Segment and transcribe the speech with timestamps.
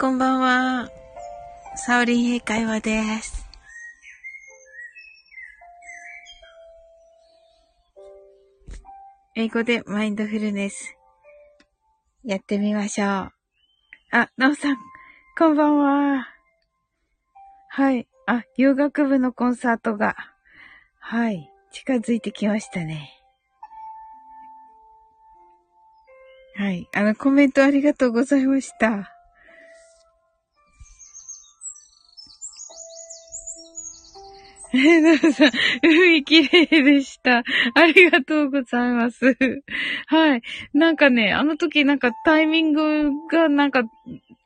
[0.00, 0.88] こんばんは。
[1.74, 3.44] サオリン英会話です。
[9.34, 10.96] 英語でマインドフルネス。
[12.22, 13.32] やってみましょう。
[14.12, 14.76] あ、なおさん、
[15.36, 16.28] こんばんは。
[17.68, 18.06] はい。
[18.28, 20.14] あ、洋楽部のコンサートが、
[21.00, 23.10] はい、近づいてきましたね。
[26.54, 26.88] はい。
[26.94, 29.17] あの、コメントありがとうございました。
[34.72, 35.50] えなさん、
[35.82, 37.42] 海綺麗でした。
[37.74, 39.36] ありがとうございます。
[40.06, 40.42] はい。
[40.72, 43.82] なんかね、あの時なんかタイミングがなんか、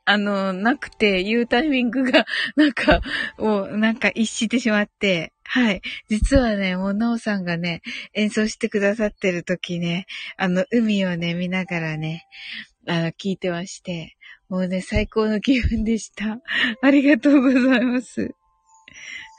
[0.05, 2.25] あの、なくて、言うタイミングが、
[2.57, 3.01] なんか、
[3.37, 5.81] を、なんか一してしまって、はい。
[6.09, 7.81] 実はね、もう、なおさんがね、
[8.13, 12.25] 演奏してくださってる時ね、あの、海をね、見ながらね、
[12.85, 14.17] あの、聞いてまして、
[14.49, 16.39] もうね、最高の気分でした。
[16.81, 18.35] ありがとうございます。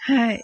[0.07, 0.43] はい。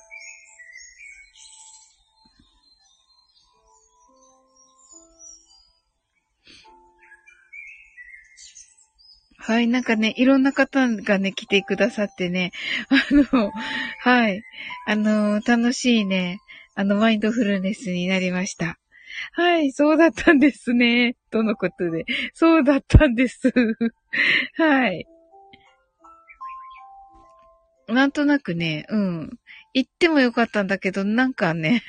[9.43, 12.53] はい、なんかね、いろんな方がね、来てくださってね、
[12.91, 13.51] あの、
[13.99, 14.43] はい、
[14.87, 16.41] あの、楽しいね、
[16.75, 18.79] あの、マインドフルネスになりました。
[19.33, 21.17] はい、そうだったんですね。
[21.33, 22.05] とのことで。
[22.35, 23.53] そうだったんです。
[24.57, 25.07] はい。
[27.89, 29.31] なんとなくね、うん。
[29.73, 31.83] 行ってもよかったんだけど、なんかね、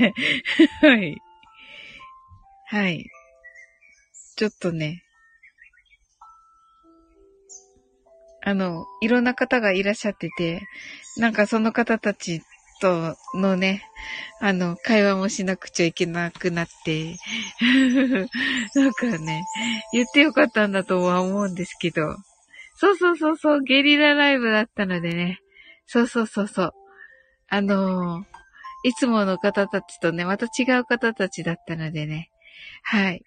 [0.82, 1.18] はい。
[2.66, 3.06] はい。
[4.38, 5.04] ちょっとね、
[8.44, 10.62] あの、いろんな方がいらっしゃってて、
[11.18, 12.42] なんかその方たち
[12.82, 13.84] とのね、
[14.40, 17.16] あの、会話もしなくちゃいけなくなって、
[18.74, 19.44] なんかね、
[19.94, 22.02] 言ってよかったんだとは思うんですけど、
[22.76, 25.40] そうそうそうそう、ゲリラライブだったのでね、
[25.86, 26.74] そうそうそうそう、
[27.48, 28.24] あのー、
[28.84, 32.32] いつもの方たちとね、また違う方たちだったのでね、
[32.82, 33.24] はい。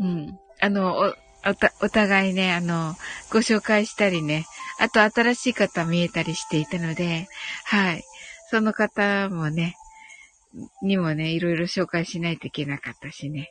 [0.00, 0.38] うん。
[0.60, 1.14] あの、
[1.48, 2.94] おた、お互いね、あの、
[3.30, 4.46] ご紹介したりね、
[4.78, 7.28] あと新しい方見えたりしていたので、
[7.64, 8.04] はい。
[8.50, 9.76] その方もね、
[10.82, 13.50] にもね、いろいろ紹介しないといけなかったしね。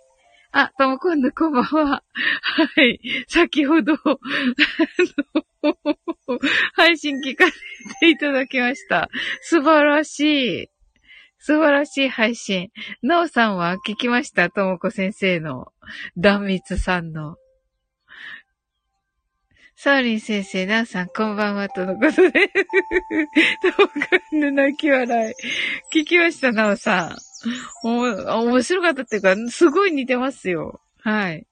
[0.51, 1.67] あ、とも今度こんばんは。
[1.75, 2.03] は
[2.81, 2.99] い。
[3.27, 4.17] 先ほど、あの、
[6.73, 7.51] 配信聞かせ
[7.99, 9.09] ていただきました。
[9.41, 10.69] 素晴らしい。
[11.39, 12.69] 素晴らしい配信。
[13.03, 14.49] なおさんは聞きました？
[14.49, 15.67] ともこ先生の、
[16.17, 17.35] 断蜜さんの。
[19.79, 22.31] サーリン先生、ナンさん、こんばんは、とのことで。
[23.61, 25.33] どうかね、泣き笑い。
[25.95, 27.15] 聞きました、ナオさ
[27.83, 27.87] ん。
[27.87, 30.81] お、面白かったっていうか、すごい似てますよ。
[31.01, 31.45] はい。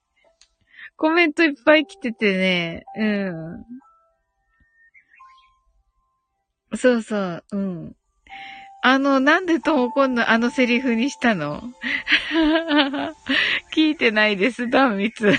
[0.98, 3.06] コメントいっぱい来ててね、う
[6.74, 6.78] ん。
[6.78, 7.96] そうそう、うん。
[8.82, 11.62] あの、なんでともこんのあのセリフにしたの？
[13.72, 15.32] 聞いてないです、断密。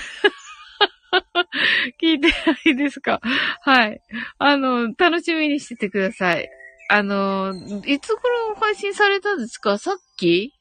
[2.01, 3.19] 聞いてないですか？
[3.61, 4.01] はい。
[4.39, 6.49] あの、楽しみにしててください。
[6.89, 7.53] あの、
[7.85, 9.77] いつ頃配信されたんですか？
[9.77, 10.53] さっき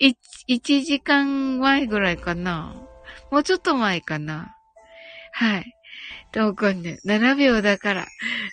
[0.00, 0.14] ?1、
[0.48, 2.74] 1時間前ぐらいかな
[3.30, 4.54] もうちょっと前かな
[5.32, 5.72] はい。
[6.32, 8.06] どうかね、7秒だから。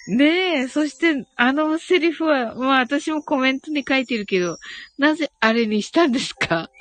[0.07, 4.57] ねえ、そして、あのセリフは、まあ私もコメントに書いてるけど、
[4.97, 6.69] なぜあれにしたんですか？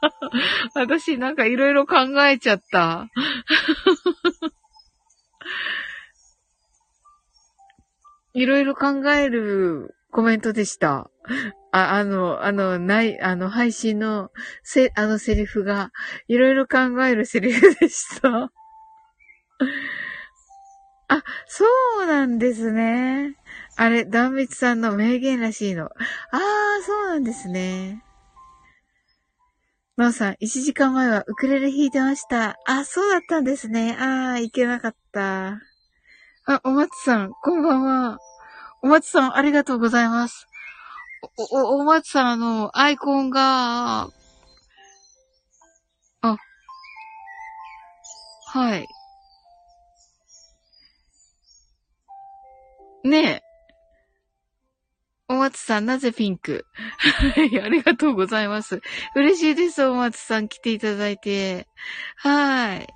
[0.74, 3.08] 私なんかいろいろ考えちゃった。
[8.34, 11.10] いろいろ考えるコメントでした。
[11.72, 14.30] あ、あの、あの、ない、あの、配信の、
[14.62, 15.90] せ、あのセリフが、
[16.28, 18.52] いろいろ考えるセリフでした。
[21.08, 21.64] あ、そ
[22.02, 23.34] うなんですね。
[23.76, 25.86] あれ、断蜜さんの名言らしいの。
[25.86, 25.90] あ
[26.32, 26.40] あ、
[26.82, 28.02] そうなんですね。
[29.98, 32.56] まおさん、1時間前はウクレレ弾いてました。
[32.66, 33.96] あ、そうだったんですね。
[33.98, 35.58] ああ、いけなかった。
[36.46, 38.18] あ、お松さん、こんばんは。
[38.80, 40.46] お松さん、ありがとうございます。
[41.36, 44.08] お、お、お松さん、の、アイコンが、
[46.20, 46.36] あ、
[48.46, 48.86] はい。
[53.02, 53.47] ねえ。
[55.30, 56.64] お松さん、なぜピンク？
[56.74, 58.80] はい、ありがとうございます。
[59.14, 61.68] 嬉しいです、お松さん来ていただいて。
[62.16, 62.86] はい。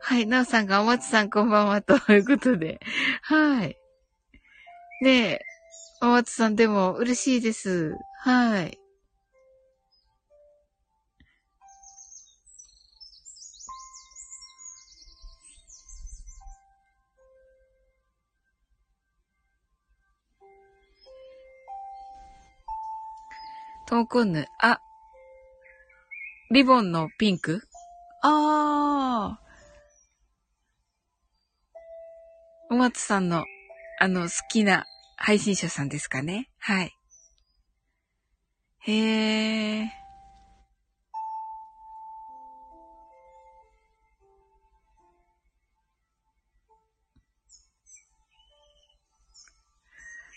[0.00, 2.80] はい、なおさんがお松さんこんばんは、ということで。
[3.22, 3.76] はい。
[5.02, 5.40] ねえ、
[6.02, 7.94] お松さんでも嬉しいです。
[8.20, 8.78] はい。
[23.88, 24.46] トモコンヌ。
[24.60, 24.82] あ、
[26.50, 27.62] リボンのピンク？
[28.22, 32.74] あー。
[32.74, 33.46] お松さんの、
[33.98, 34.84] あの、好きな
[35.16, 36.50] 配信者さんですかね？
[36.58, 36.92] はい。
[38.80, 39.86] へー。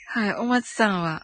[0.08, 1.22] はい、お松さんは、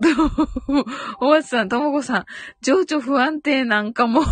[1.20, 2.24] お松さん、ともこさん、
[2.60, 4.22] 情緒不安定なんかも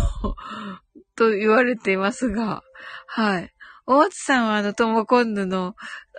[1.15, 2.63] と言われていますが、
[3.07, 3.51] はい。
[3.87, 5.75] お松さんはあの、ともこんぬの、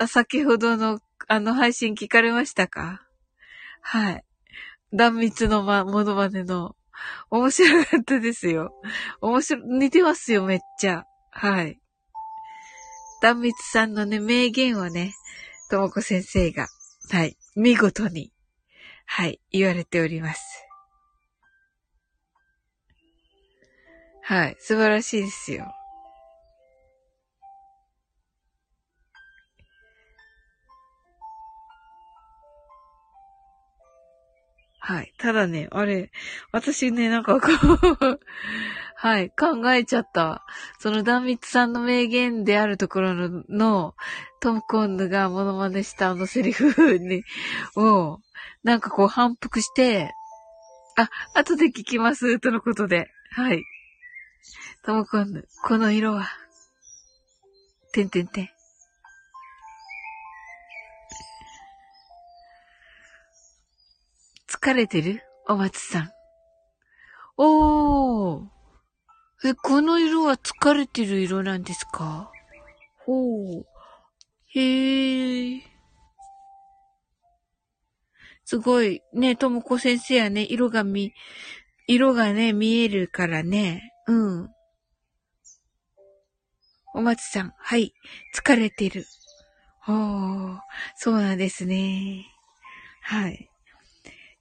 [0.07, 3.03] 先ほどの、あの、配信聞かれましたか？
[3.81, 4.25] はい。
[4.93, 6.77] 断密のま、ものまねの、
[7.31, 8.73] 面白かったですよ。
[9.21, 11.05] 面白、似てますよ、めっちゃ。
[11.31, 11.79] はい。
[13.21, 15.15] 断密さんのね、名言をね、
[15.71, 16.69] ともこ先生が、
[17.11, 18.33] はい、見事に
[19.07, 20.67] はい、言われております。
[24.23, 25.73] はい、素晴らしいですよ。
[34.81, 35.13] はい。
[35.19, 36.13] ただね、あれ、
[36.53, 38.21] 私ね、なんかこう
[38.99, 40.45] はい、考えちゃった。
[40.79, 43.95] その断密さんの名言であるところの、の
[44.41, 47.23] トムコンヌがモノマネしたあのセリフに、
[47.77, 48.21] を、
[48.65, 50.11] なんかこう反復して、
[50.97, 53.11] あ、後で聞きます、とのことで。
[53.33, 53.63] はい。
[54.83, 56.27] ともこんぬ、この色は、
[57.93, 58.49] てんてんてん。
[64.49, 65.23] 疲れてる？
[65.49, 66.11] お松さん。
[67.37, 68.56] おー。
[69.45, 72.33] え、この色は疲れてる色なんですか？
[73.05, 73.67] ほう。
[74.55, 75.61] へー。
[78.45, 81.13] すごい、ね、ともこ先生はね、色が見、
[81.87, 83.93] 色がね、見えるからね。
[84.07, 84.49] うん。
[86.95, 87.93] お松さん、はい、
[88.35, 89.05] 疲れてる。
[89.81, 90.61] ほう、
[90.97, 92.25] そうなんですね。
[93.03, 93.51] はい。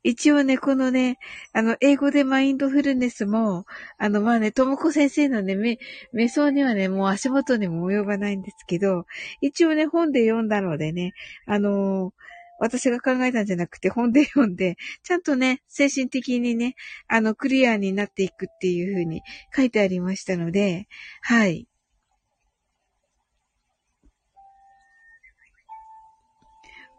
[0.08, 1.18] 一応ね、このね、
[1.52, 3.66] あの、英語でマインドフルネスも、
[3.98, 5.80] あの、まあね、ともこ先生のね、め、
[6.14, 9.08] 瞑想にはね、もう足元にも及ばないんですけど、
[9.42, 11.14] 一応ね、本で読んだのでね、
[11.48, 12.12] あのー
[12.58, 16.76] 私が考えたんじゃなくて本で読んで、ちゃんとね、精神的にね、
[17.10, 19.24] あの、クリアになっていくっていう風に
[19.54, 20.88] 書いてありましたので、
[21.22, 21.68] はい。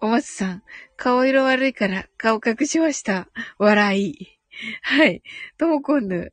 [0.00, 0.62] お松さん、
[0.96, 3.28] 顔色悪いから顔隠しました。
[3.58, 4.38] 笑い。
[4.82, 5.22] はい。
[5.58, 6.32] ともこんぬ。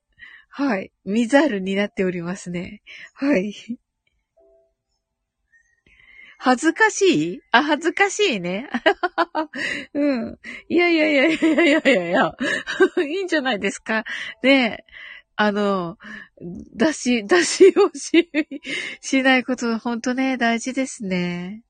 [0.49, 0.91] はい。
[1.05, 2.81] 見ざるになっておりますね。
[3.13, 3.53] はい。
[6.39, 7.39] 恥ずかしい？
[7.51, 8.69] あ、恥ずかしいね。
[9.93, 10.39] うん。
[10.67, 12.31] いやいやいやいやいやいやいや。
[13.07, 14.03] いいんじゃないですか？
[14.43, 14.93] ねえ
[15.35, 15.97] あの、
[16.75, 18.29] 出し、出しをし、
[19.01, 21.63] しないこと、ほんとね、大事ですね。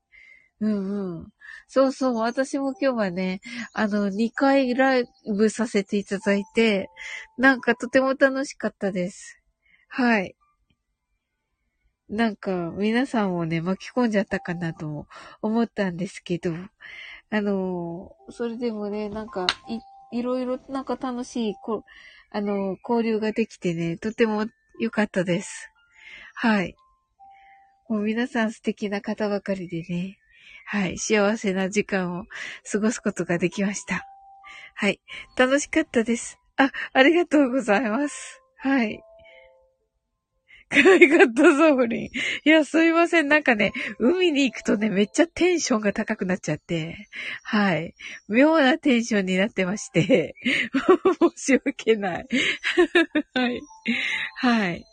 [0.60, 1.33] うんうん。
[1.68, 3.40] そうそう、私も今日はね、
[3.72, 6.88] あの、2回ライブさせていただいて、
[7.38, 9.40] なんかとても楽しかったです。
[9.88, 10.34] はい。
[12.08, 15.06] なんか、皆さんをね、巻き込んじゃったかなと
[15.40, 16.52] 思ったんですけど、
[17.30, 21.84] あの、それでもね、なんか、い、いろいろ、なんか楽しい、こ
[22.30, 24.46] あの、交流ができてね、とても
[24.80, 25.70] 良かったです。
[26.34, 26.74] はい。
[27.88, 30.18] もう皆さん素敵な方ばかりでね、
[30.66, 32.24] はい、幸せな時間を
[32.70, 34.06] 過ごすことができました。
[34.74, 35.00] はい、
[35.36, 36.38] 楽しかったです。
[36.56, 38.40] あ、ありがとうございます。
[38.58, 39.00] はい。
[40.70, 42.04] 可愛かった、ソフリン。
[42.06, 42.10] い
[42.44, 43.28] や、すいません。
[43.28, 47.08] なんかね、海に行くとね、めっちゃテンションが高くなっちゃって、
[47.42, 47.94] はい。
[48.28, 50.34] 妙なテンションになってまして、
[51.36, 52.26] 申し訳ない。
[53.34, 53.60] はい。
[54.36, 54.84] はい。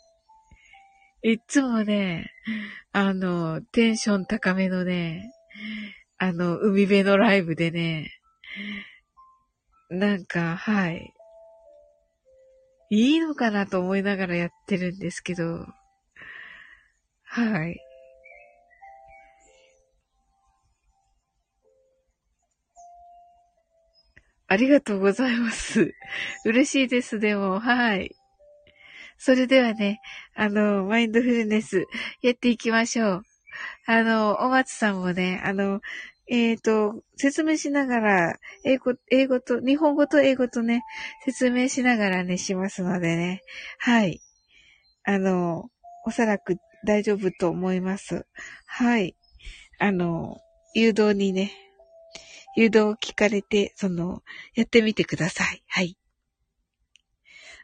[1.24, 2.30] いつもね、
[2.92, 5.32] あの、テンション高めのね、
[6.18, 8.10] あの、海辺のライブでね、
[9.90, 11.12] なんか、はい。
[12.90, 15.66] いいのかなと思いながらやってるんですけど、
[17.24, 17.80] はい。
[24.48, 25.94] ありがとうございます。
[26.44, 28.14] 嬉しいです、でも、はい。
[29.16, 30.00] それではね、
[30.34, 31.86] あの、マインドフルネス
[32.20, 33.31] やっていきましょう。
[33.86, 35.80] あの、お松さんもね、あの、
[36.28, 40.82] えっ、ー、と、説明しながら、英語、英語と、日本語と英語とね、
[41.24, 43.42] 説明しながらね、しますのでね。
[43.78, 44.20] はい。
[45.04, 45.70] あの、
[46.04, 48.26] おそらく大丈夫と思います。
[48.66, 49.16] はい。
[49.78, 50.38] あの、
[50.74, 51.52] 誘導にね、
[52.56, 54.22] 誘導を聞かれて、その、
[54.54, 55.62] やってみてください。
[55.66, 55.96] はい。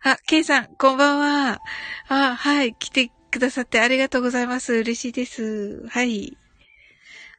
[0.03, 1.61] あ、ケイさん、こんばんは。
[2.09, 4.75] あ、はい、来てくださってありがとうございます。
[4.75, 5.87] 嬉しいです。
[5.89, 6.37] はい。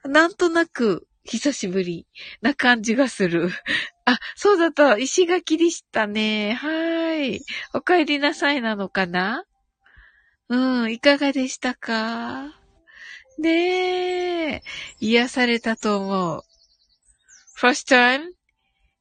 [0.05, 2.07] なんとなく、久しぶり
[2.41, 3.51] な感じがする。
[4.05, 4.97] あ、そうだった。
[4.97, 6.53] 石垣でしたね。
[6.53, 7.41] はい。
[7.73, 9.43] お帰りなさいなのかな？
[10.47, 12.55] うん、いかがでしたか？
[13.37, 14.63] ねえ。
[14.99, 16.43] 癒されたと思う。
[17.59, 17.87] first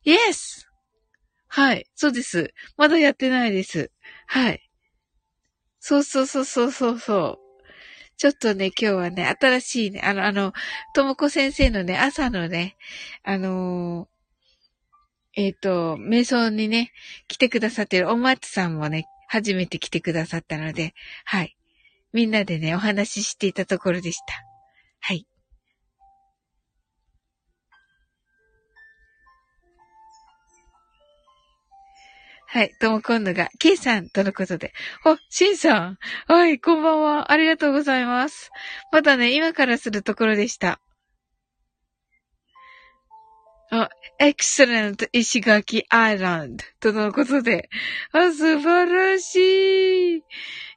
[0.04, 0.66] time?Yes!
[1.46, 1.86] はい。
[1.94, 2.52] そうです。
[2.76, 3.90] まだやってないです。
[4.26, 4.67] はい。
[5.88, 7.62] そうそうそうそうそうそう。
[8.18, 10.52] ちょっとね、今日はね、新しいね、あの、あの、
[10.94, 12.76] ともこ先生のね、朝のね、
[13.22, 16.92] あのー、えっ、ー、と、瞑想にね、
[17.26, 20.92] 来てくださってるお松さんもね、初めて来てくださったので、
[21.24, 21.56] はい。
[22.12, 24.44] みんなでね、お話ししていたところでした。
[25.00, 25.26] はい。
[32.50, 32.72] はい。
[32.80, 34.72] とも今度が、ケイさんとのことで。
[35.04, 35.98] あ、シンさん。
[36.26, 37.30] はい、こんばんは。
[37.30, 38.50] ありがとうございます。
[38.90, 40.80] またね、今からするところでした。
[43.70, 47.68] あ、エクセレント石垣アイランドとのことで。
[48.12, 50.22] あ、素晴らしい。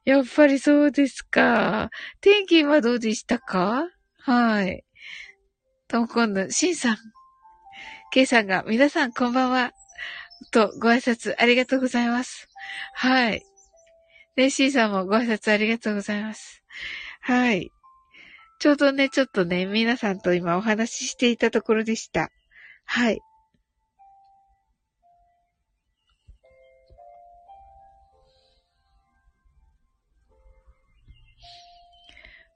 [0.04, 1.90] やっぱりそうですか。
[2.20, 3.88] 天気はどうでしたか？
[4.20, 4.84] はい。
[5.88, 6.98] とも今度、シンさん。
[8.12, 9.72] ケイさんが、皆さんこんばんは。
[10.52, 12.48] と、ご挨拶ありがとうございます。
[12.94, 13.44] はい。
[14.36, 16.64] ね、シーさんもご挨拶ありがとうございます。
[17.22, 17.70] はい。
[18.60, 22.30] ちょうどね、ちょっとね、皆さんと今お話ししていたところでした。
[22.86, 23.20] はい。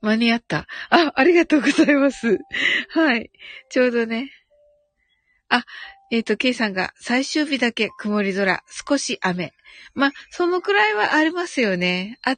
[0.02, 0.68] 間に合った。
[0.90, 2.38] あ、ありがとうございます。
[2.90, 3.32] はい。
[3.70, 4.32] ちょうどね。
[5.50, 5.64] あ、
[6.12, 9.54] えっ、ー、と、ケイさんが最終日だけ曇り空、少し雨。
[9.94, 12.20] まあ、そのくらいはありますよね。
[12.24, 12.38] あ、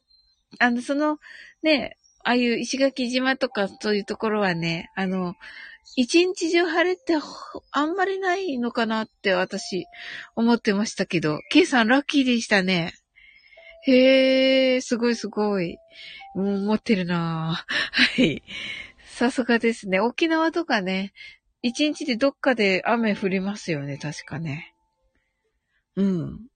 [0.59, 1.19] あの、その、
[1.63, 5.35] ね、ああいう石垣島とかそういうところはね、あの、
[5.95, 7.15] 一日中晴れって
[7.71, 9.85] あんまりないのかなって私
[10.35, 12.93] 思ってましたけど、ケイさんラッキーでしたね。
[13.85, 15.77] へえ、すごいすごい。
[16.35, 18.43] もう持ってるなぁはい。
[19.17, 19.99] さすがですね。
[19.99, 21.13] 沖縄とかね、
[21.67, 24.73] 一日でどっかで雨降りますよね、確かね。
[25.95, 26.47] うん。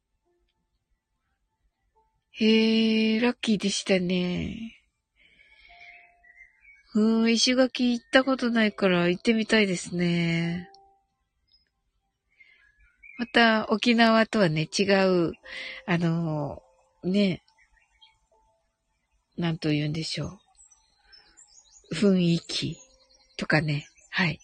[2.32, 4.77] へえ、ラッキーでしたね。
[6.94, 10.70] うん、石垣行ったことないから行ってみたいですね。
[13.18, 15.34] また沖縄とはね、違う、
[15.86, 16.62] あの、
[17.03, 17.44] ね、
[19.38, 20.39] なんと言うんでしょ
[21.91, 21.96] う。
[21.96, 22.77] 雰囲気
[23.38, 24.39] とかね、はい。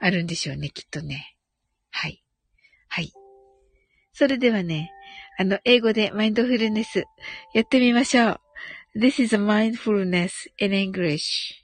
[0.00, 1.36] あるんでしょうね、きっとね。
[1.90, 2.22] はい。
[2.88, 3.12] はい。
[4.12, 4.90] それではね、
[5.38, 7.04] あの、英語でマインドフルネス
[7.54, 8.40] やってみましょう。
[8.96, 11.60] This is a mindfulness in English.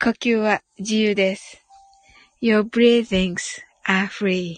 [0.00, 1.64] 呼吸は自由です。
[2.42, 3.36] Your breathings
[3.86, 4.56] are free.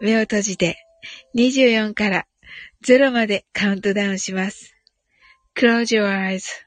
[0.00, 0.76] 目を閉じて
[1.34, 2.26] 24から
[2.84, 4.74] 0までカウントダウンします。
[5.56, 6.65] Close your eyes.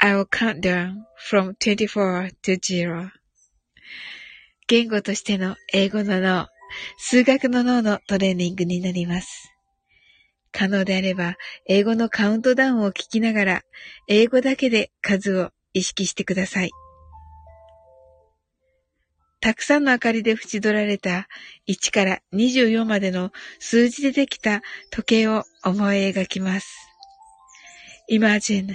[0.00, 3.10] I will count down from 24 to 0.
[4.68, 6.46] 言語としての英語の脳、
[6.98, 9.52] 数学の脳のトレーニングになります。
[10.52, 11.36] 可能であれば、
[11.66, 13.62] 英語のカウントダウンを聞きながら、
[14.06, 16.70] 英語だけで数を意識してください。
[19.40, 21.26] たくさんの明かりで縁取られた
[21.68, 26.68] 1から24までの数字でできた時計を思い描きます。
[28.10, 28.74] Imagine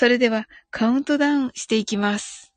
[0.00, 2.52] それではカウントダウンしていきます。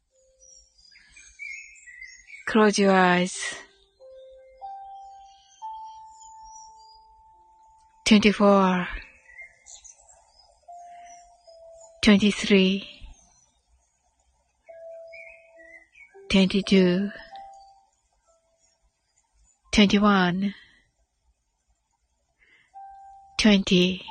[2.48, 3.34] Close your eyes.
[8.06, 8.86] 24
[12.04, 12.84] 23
[16.30, 17.10] 22
[19.72, 20.54] 21
[23.40, 24.11] 20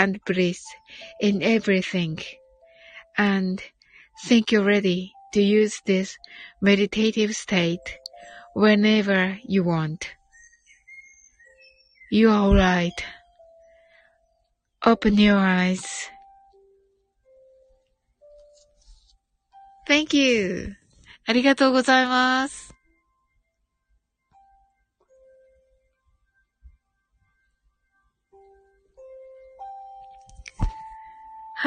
[0.00, 0.62] and bliss
[1.20, 2.18] in everything.
[3.16, 3.62] And
[4.24, 6.16] think you're ready to use this
[6.60, 7.98] meditative state
[8.54, 10.10] whenever you want.
[12.10, 13.04] You're alright.
[14.84, 16.08] Open your eyes.
[19.86, 20.76] Thank you.
[21.28, 22.69] ありがとうございます。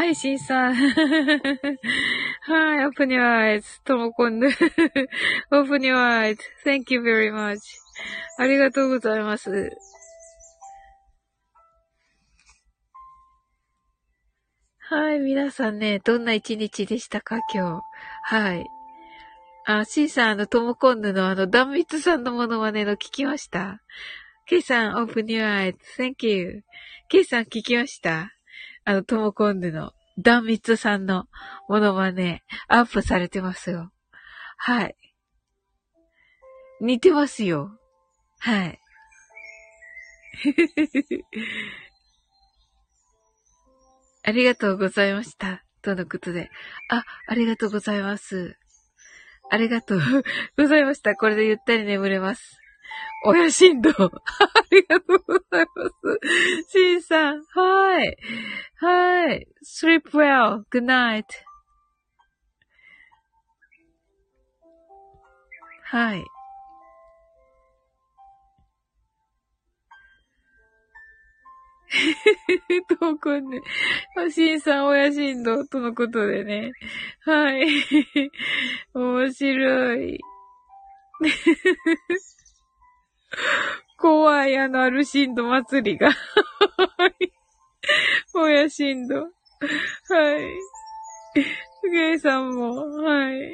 [0.04, 0.74] はい、しんさん。
[0.76, 0.86] はい、
[2.86, 3.82] open your eyes.
[3.84, 4.48] ともこんぬ。
[5.50, 6.36] open your eyes.
[6.62, 7.56] Thank you very much.
[8.36, 9.70] ありがとうございます。
[14.76, 17.82] はい、皆さんね、どんな一日でしたか、今日。
[18.24, 18.66] はい。
[19.64, 23.80] あ、シーさん、あの、ともこんぬのあの、断蜜さんのものまねの聞きました？
[24.44, 25.76] ケイさん、open your eyes.
[25.96, 26.60] Thank you.
[27.08, 28.33] ケイさん聞きました？
[28.84, 31.26] あの、ともこんぬの、断蜜さんの
[31.68, 33.90] ものまね、アップされてますよ。
[34.56, 34.96] はい。
[36.80, 37.78] 似てますよ。
[38.38, 38.78] はい。
[44.22, 45.64] ありがとうございました。
[45.82, 46.50] とのことで。
[46.90, 48.58] あ、ありがとうございます。
[49.50, 50.00] ありがとう
[50.56, 51.14] ございました。
[51.14, 52.63] これでゆったり眠れます。
[53.26, 53.90] 親振動。
[53.90, 54.10] あ
[54.70, 56.68] りがとうございます。
[56.68, 57.44] シンさん。
[57.44, 58.16] はい。
[58.76, 59.48] はい。
[59.64, 60.64] sleep well.
[60.70, 61.24] good night.
[65.84, 66.24] はい。
[73.00, 73.60] どこね。
[74.30, 76.72] シンさん、親振動とのことでね。
[77.20, 77.66] はい。
[78.94, 80.18] 面白い。
[83.98, 86.10] 怖い、あの、アルシンド祭りが。
[86.10, 86.14] は
[87.20, 87.32] い
[88.34, 89.22] 親振動。
[89.22, 89.30] はい。
[91.90, 93.52] ゲイさんも、はい。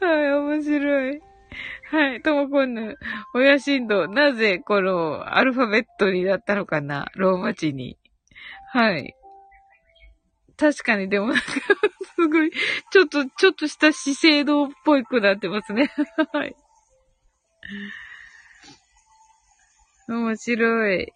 [0.00, 1.20] はい、面白い。
[1.90, 2.96] はい、ともこんぬ、
[3.34, 7.10] 親振動、なぜこのアルファベットになったのかな？
[7.14, 7.96] ローマ字に。
[8.72, 9.14] はい。
[10.56, 11.32] 確かに、でも、
[12.18, 12.50] すごい、
[12.90, 15.92] ちょっと、ちょっとした資生堂っぽいくなってますね。
[16.32, 16.56] はい。
[20.08, 21.12] 面白い。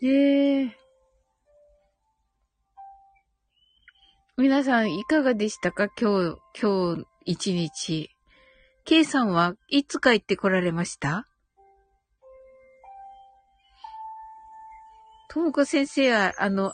[0.00, 0.76] ええ
[4.36, 5.88] 皆さんいかがでしたか？
[6.00, 8.17] 今日、今日一日。
[8.88, 11.26] K さんはいつ帰ってこられました？
[15.28, 16.72] ともこ先生は、あの、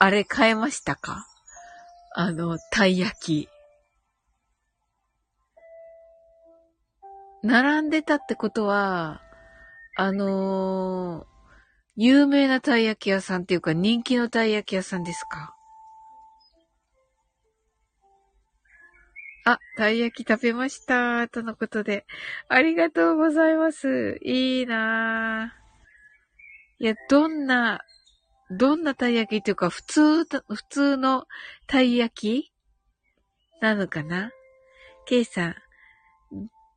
[0.00, 1.24] あれ変えましたか？
[2.16, 3.48] あの、たい焼き。
[7.44, 9.22] 並んでたってことは、
[9.96, 11.24] あのー
[11.94, 15.54] 有名なたい焼き屋さんっていうか人気のたい焼き屋さんですか？
[19.44, 21.28] あ、たい焼き食べました。
[21.28, 22.06] とのことで。
[22.48, 24.18] ありがとうございます。
[24.22, 26.82] いいなぁ。
[26.82, 27.82] いや、どんな、
[28.50, 31.26] どんなたい焼きっていうか、普通、普通の
[31.66, 32.52] たい焼き？
[33.60, 34.32] なのかな
[35.06, 35.54] ?K さん、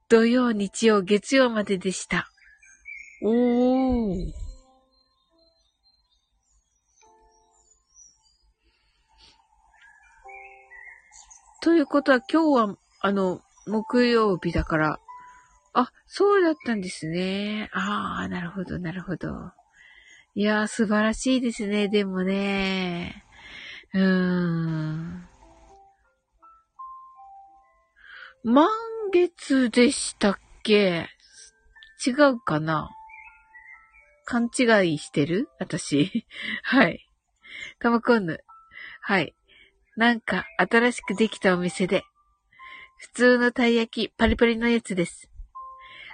[0.09, 2.29] 土曜、日曜、月曜まででした。
[3.23, 4.46] おー。
[11.61, 14.99] ということは今日は、あの、木曜日だから、
[15.73, 17.69] あ、そうだったんですね。
[17.73, 19.51] ああ、なるほど、なるほど。
[20.35, 23.23] いやー、素晴らしいですね、でもね。
[23.93, 25.27] うーん。
[28.43, 28.69] 満
[29.11, 31.07] 月でしたっけ？
[32.05, 32.89] 違うかな？
[34.25, 35.49] 勘違いしてる？
[35.59, 36.25] 私。
[36.63, 37.09] はい。
[37.79, 38.39] カマコンヌ。
[39.01, 39.33] はい。
[39.97, 42.03] なんか、新しくできたお店で。
[42.97, 45.27] 普通のたい焼き、パリパリのやつです。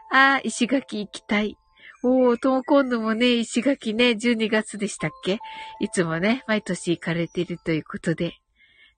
[0.09, 1.57] あー、石垣行きたい。
[2.01, 5.39] おー、とも今度もね、石垣ね、12月でしたっけ？
[5.81, 8.35] いつもね、毎年行かれてるということで。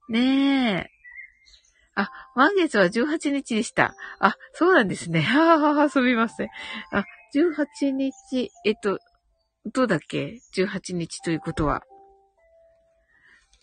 [0.07, 0.89] ねえ。
[1.95, 3.95] あ、満月は18日でした。
[4.19, 5.21] あ、そうなんですね。
[5.25, 6.49] ははは、すみません。
[6.91, 8.99] あ、18日、えっと、
[9.73, 11.81] どうだっけ ?18 日ということは。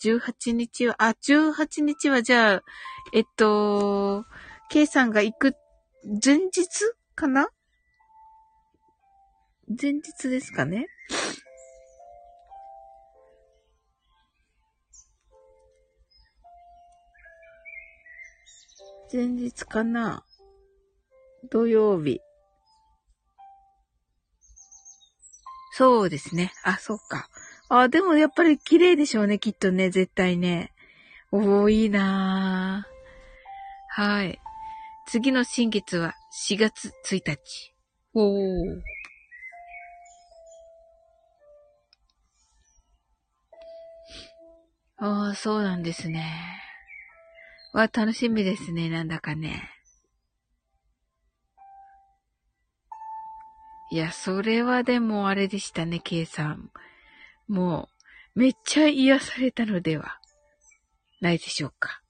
[0.04, 2.62] 18日は、あ、18日はじゃあ、
[3.12, 4.24] えっと、
[4.70, 5.54] K さんが行く
[6.24, 6.66] 前日
[7.14, 7.48] かな？
[9.68, 10.88] 前日ですかね？
[19.12, 20.24] 前日かな？
[21.50, 22.20] 土曜日。
[25.74, 26.52] そうですね。
[26.64, 27.28] あ、そうか。
[27.74, 30.74] あ、でもやっぱり綺麗でしょうね、きっとね、絶対ね。
[31.30, 34.02] おー、いいなー。
[34.02, 34.38] はい。
[35.06, 36.14] 次の新月は
[36.50, 37.74] 4月1日。
[38.12, 38.82] おー。
[44.98, 46.60] ああ、そうなんですね。
[47.72, 49.70] わ、楽しみですね、なんだかね。
[53.90, 56.70] いや、それはでもあれでしたね、K さん。
[57.52, 57.90] も
[58.34, 60.18] う、めっちゃ癒されたのでは
[61.20, 62.00] ないでしょうか。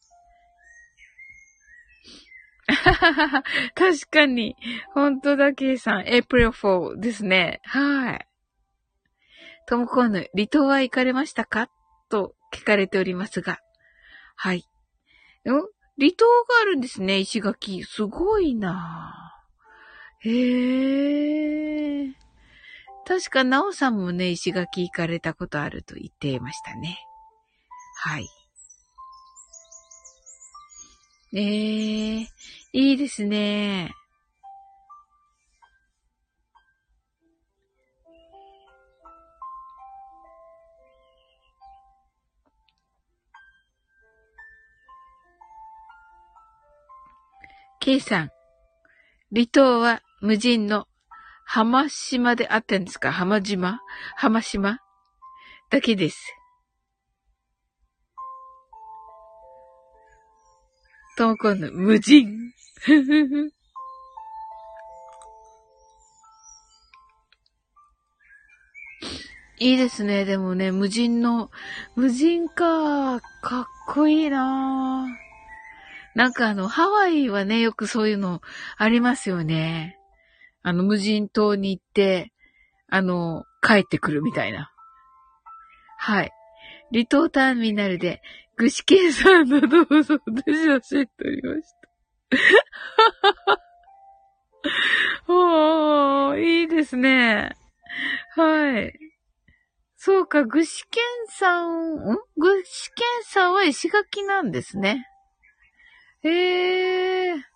[3.75, 4.55] 確かに。
[4.95, 6.03] 本当だ、K さん。
[6.03, 7.61] April 4ですね。
[7.65, 8.29] はい。
[9.67, 11.69] ともこぬ、離島は行かれましたか？
[12.09, 13.59] と聞かれておりますが。
[14.37, 14.59] はい。
[14.59, 14.63] ん
[15.99, 17.83] 離島があるんですね、石垣。
[17.83, 19.43] すごいな
[20.21, 22.22] へえ。
[23.05, 26.99] 確か、なおさんもね、石垣行かれたことあると言っていましたね。
[27.97, 28.29] はい。
[31.35, 32.27] ええー、
[32.73, 33.93] いいですね。
[47.81, 48.31] K さん、
[49.35, 50.87] 離島は無人の
[51.55, 53.13] 浜島であったんですか？
[53.13, 53.81] 浜島？
[54.17, 54.79] 浜島？
[55.69, 56.35] だけです。
[61.19, 62.27] ともこの無人。
[69.59, 70.25] いいですね。
[70.25, 71.51] でもね、無人の、
[71.97, 73.21] 無人か。
[73.43, 75.07] かっこいいな。
[76.15, 78.41] なんかあの、ハワイはね、よくそういうの
[78.79, 79.99] ありますよね。
[80.63, 82.33] あの、無人島に行って、
[82.89, 84.71] あの、帰ってくるみたいな。
[85.99, 86.33] はい。
[86.93, 88.21] 離島ターミナルで、
[88.57, 93.63] 具志堅さんのどうぞ、私は知っておりました。
[95.33, 97.57] おー、いいですね。
[98.35, 98.99] はい。
[99.97, 102.19] そうか、具志堅さん、ん？
[102.37, 105.09] 具志堅さんは石垣なんですね。
[106.23, 107.52] へえ。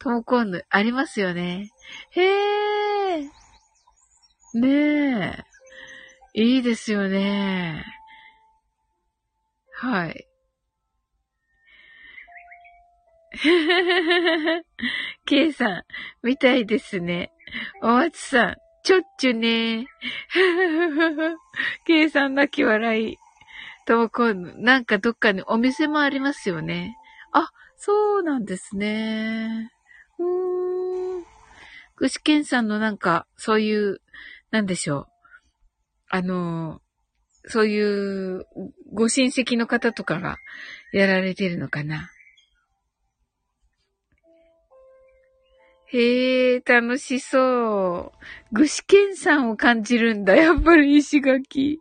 [0.00, 1.70] トモコンヌ、ありますよね。
[2.12, 2.22] へ
[3.18, 3.30] え。
[4.54, 5.44] ね
[6.34, 6.42] え。
[6.42, 7.84] いいですよね。
[9.74, 10.26] はい。
[15.26, 15.82] ケイさん、
[16.22, 17.30] みたいですね。
[17.82, 19.86] お松さん、ちょっちゅね。
[21.84, 23.18] ケイさん泣き笑い。
[23.86, 26.96] ともこん、なんかどっかにお店もありますよね。
[27.32, 29.70] あ、そうなんですね。
[30.20, 31.24] うーん。
[31.96, 34.00] 具志堅さんのなんか、そういう、
[34.50, 35.06] なんでしょう。
[36.10, 36.80] あの、
[37.46, 38.46] そういう、
[38.92, 40.36] ご親戚の方とかが
[40.92, 42.10] やられてるのかな。
[45.92, 48.18] へえ、楽しそう。
[48.52, 50.36] 具志堅さんを感じるんだ。
[50.36, 51.80] やっぱり石垣。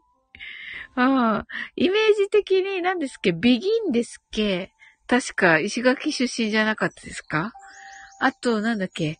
[0.96, 3.32] ああ、イメージ的に何ですっけ？
[3.34, 4.72] ビギンですっけ？
[5.08, 7.52] 確か石垣出身じゃなかったですか？
[8.20, 9.18] あと、なんだっけ？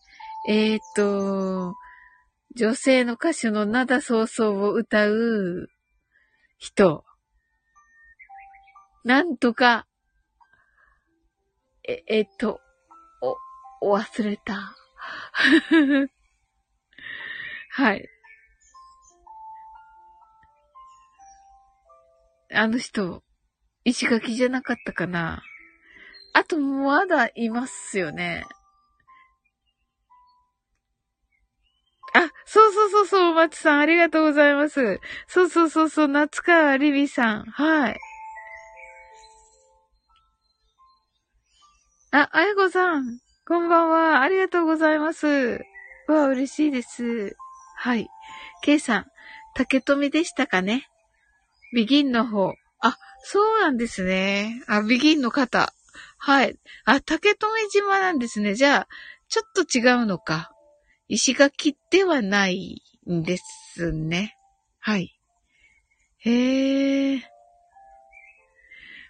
[0.48, 1.74] えー、っと、
[2.56, 5.68] 女性の歌手の灘そうそうを歌う
[6.58, 7.04] 人。
[9.04, 9.86] なんとか、
[11.88, 12.60] え、えっと、
[13.80, 14.76] お、忘れた。
[17.70, 18.08] はい。
[22.52, 23.22] あの人、
[23.84, 25.42] 石垣じゃなかったかな。
[26.34, 28.44] あと、まだいますよね。
[32.12, 35.00] あ、そうそうそうそう、松さん、ありがとうございます。
[35.28, 37.44] そうそうそうそう、夏川りびさん。
[37.44, 38.00] はい。
[42.12, 44.20] あ、あやこさん、こんばんは。
[44.22, 45.60] ありがとうございます。
[46.08, 47.36] わ、嬉しいです。
[47.76, 48.08] はい。
[48.62, 49.06] ケイさん、
[49.54, 50.88] 竹富でしたかね
[51.72, 52.54] ビギンの方。
[52.80, 54.62] あ、そうなんですね。
[54.66, 55.72] あ、ビギンの方。
[56.18, 56.58] はい。
[56.84, 58.54] あ、竹富島なんですね。
[58.54, 58.88] じゃあ、
[59.28, 60.50] ちょっと違うのか。
[61.12, 63.38] 石垣ではないんで
[63.74, 64.36] すね。
[64.78, 65.18] はい。
[66.18, 67.22] へえ。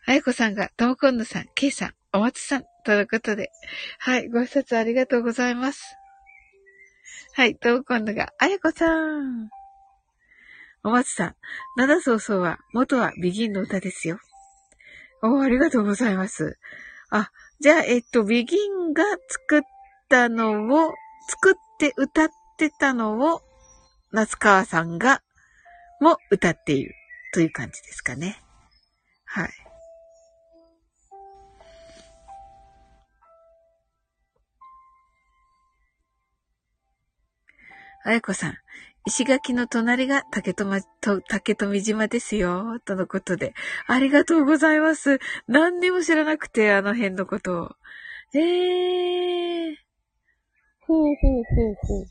[0.06, 3.50] あやこさんが、ともこんのさん、けいさん、お松さん、ということで。
[3.98, 5.94] はい、ご挨拶ありがとうございます。
[7.34, 9.50] はい、ともこんのが、あやこさん。
[10.82, 11.36] お松さん、
[11.76, 14.18] 七そうそうは、元はビギンの歌ですよ。
[15.20, 16.58] おありがとうございます。
[17.10, 19.60] あ、じゃあ、えっと、ビギンが作っ
[20.08, 20.94] たのを、
[21.28, 23.40] 作っって歌ってたのを、
[24.12, 25.22] 夏川さんが、
[25.98, 26.94] も歌っている
[27.32, 28.42] という感じですかね。
[29.24, 29.50] はい。
[38.04, 38.54] あやこさん、
[39.06, 40.82] 石垣の隣が竹富、
[41.28, 42.78] 竹富島ですよ。
[42.84, 43.54] とのことで。
[43.86, 45.18] ありがとうございます。
[45.48, 47.76] 何にも知らなくて、あの辺のことを。
[48.34, 49.89] ええー。
[50.90, 52.06] ほうほうほうほう。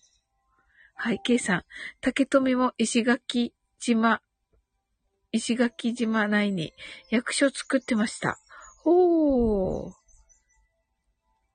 [0.96, 1.64] はい、ケイさん。
[2.00, 4.22] 竹富も石垣島、
[5.34, 6.74] 石垣島内に
[7.10, 8.40] 役所作ってました。
[8.86, 9.94] ほう。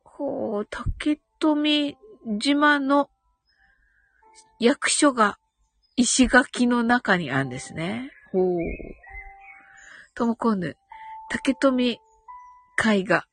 [0.04, 1.96] ほう、竹富
[2.38, 3.08] 島の
[4.60, 5.38] 役所が
[5.96, 8.10] 石垣の中にあるんですね。
[8.32, 8.58] ほう。
[10.14, 10.76] ともこんぬ、
[11.30, 11.98] 竹富
[12.76, 13.26] 海が、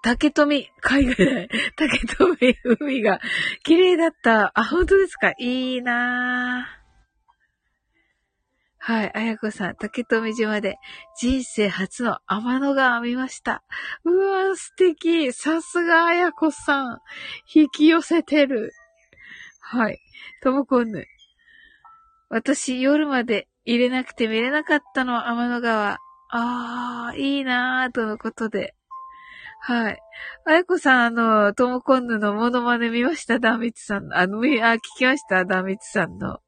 [0.02, 2.36] 竹富海がない、竹富
[2.80, 3.20] 海が
[3.64, 4.50] 綺麗だった。
[4.54, 5.32] あ、本当ですか？
[5.38, 6.80] いいなぁ。
[8.82, 9.12] はい。
[9.14, 10.78] あやこさん、竹富島で
[11.18, 13.62] 人生初の天の川見ました。
[14.04, 15.32] うわ素敵。
[15.34, 16.98] さすがあやこさん。
[17.54, 18.72] 引き寄せてる。
[19.60, 20.00] はい。
[20.42, 21.04] ともこんぬ。
[22.30, 25.98] 私、夜まで入れなくて見れなかったの、天の川。
[26.30, 28.74] あー、いいなー、とのことで。
[29.62, 29.98] はい。
[30.46, 33.38] あやこさん、あの、ともこんぬのモノマネ見ました？
[33.38, 34.16] ダーミツさんの。
[34.16, 35.44] あの、あ、聞きました？
[35.44, 36.38] ダーミツさんの。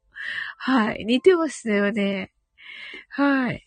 [0.57, 1.05] はい。
[1.05, 2.33] 似てますよね。
[3.11, 3.65] はい。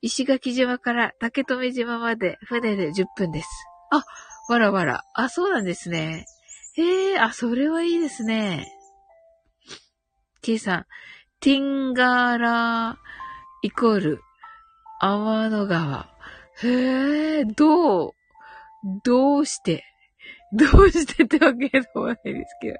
[0.00, 3.48] 石垣島から竹富島まで船で10分です。
[3.90, 4.04] あ、
[4.52, 5.02] わらわら。
[5.14, 6.26] あ、そうなんですね。
[6.76, 8.66] へえ、あ、それはいいですね。
[10.42, 10.86] K さん、
[11.40, 14.20] ティンガーラーイコール、
[15.00, 16.13] 天の川。
[16.62, 18.12] へえ、どう、
[19.02, 19.84] どうして、
[20.52, 22.78] どうしてってわけでもないですけど。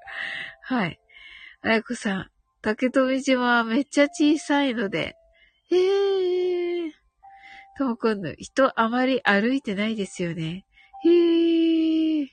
[0.63, 1.01] はい。
[1.63, 2.31] あやこさん、
[2.63, 5.17] 竹富島はめっちゃ小さいので、
[5.71, 6.93] へえ。
[7.77, 10.65] とも今度、人あまり歩いてないですよね。
[11.05, 12.29] へえ。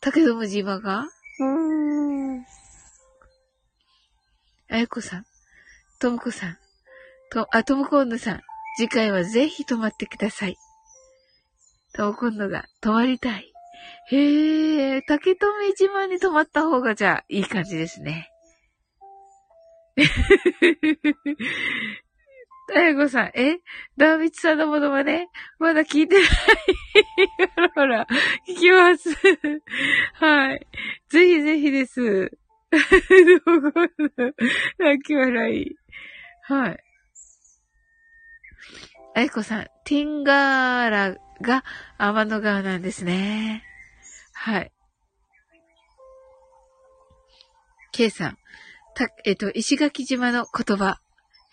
[0.00, 1.06] 竹富島が？
[1.40, 1.44] うー
[2.38, 2.44] ん。
[4.70, 5.26] あやこさん、
[5.98, 6.58] ともこさん、
[7.30, 8.40] と、あ、ともこんのさん、
[8.76, 10.56] 次回はぜひ泊まってください。
[11.94, 13.52] ともこんのが泊まりたい。
[14.10, 18.30] へえ、竹富島に泊まった方がじゃあいい感じですね。
[22.74, 23.58] あやこさん、え？
[23.98, 26.26] ダービッツさんのものまねまだ聞いてない。
[27.54, 28.06] ほらほら、
[28.48, 29.10] 聞きます。
[30.14, 30.66] はい。
[31.10, 32.30] ぜひぜひです。
[34.78, 35.76] 泣き笑い。
[36.44, 36.78] はい。
[39.14, 41.64] あやこさん、ティンガーラが
[41.98, 43.62] 天の川なんですね。
[44.32, 44.72] はい。
[47.92, 48.38] ケイさん、
[48.94, 50.98] た、えっと、石垣島の言葉。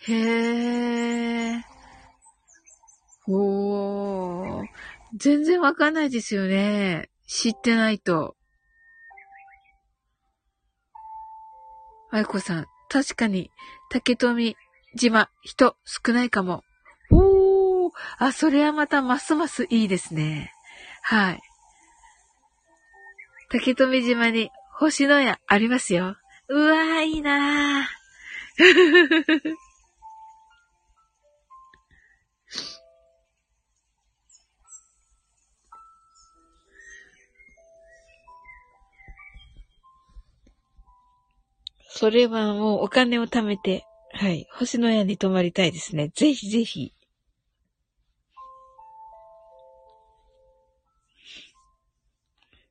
[0.08, 1.62] へー。
[3.28, 4.66] おー。
[5.16, 7.10] 全然わかんないですよね。
[7.26, 8.36] 知ってないと。
[12.10, 13.50] あいこさん、確かに、
[13.90, 14.56] 竹富
[14.96, 16.64] 島、人少ないかも。
[18.18, 20.52] あ、それはまたますますいいですね。
[21.02, 21.40] はい。
[23.50, 26.16] 竹富島に星のやありますよ。
[26.48, 27.84] うわー、いいなー。
[41.92, 46.08] それはもうお金を貯めて、はい、星の屋に泊まりたいですね。
[46.14, 46.94] ぜひぜひ。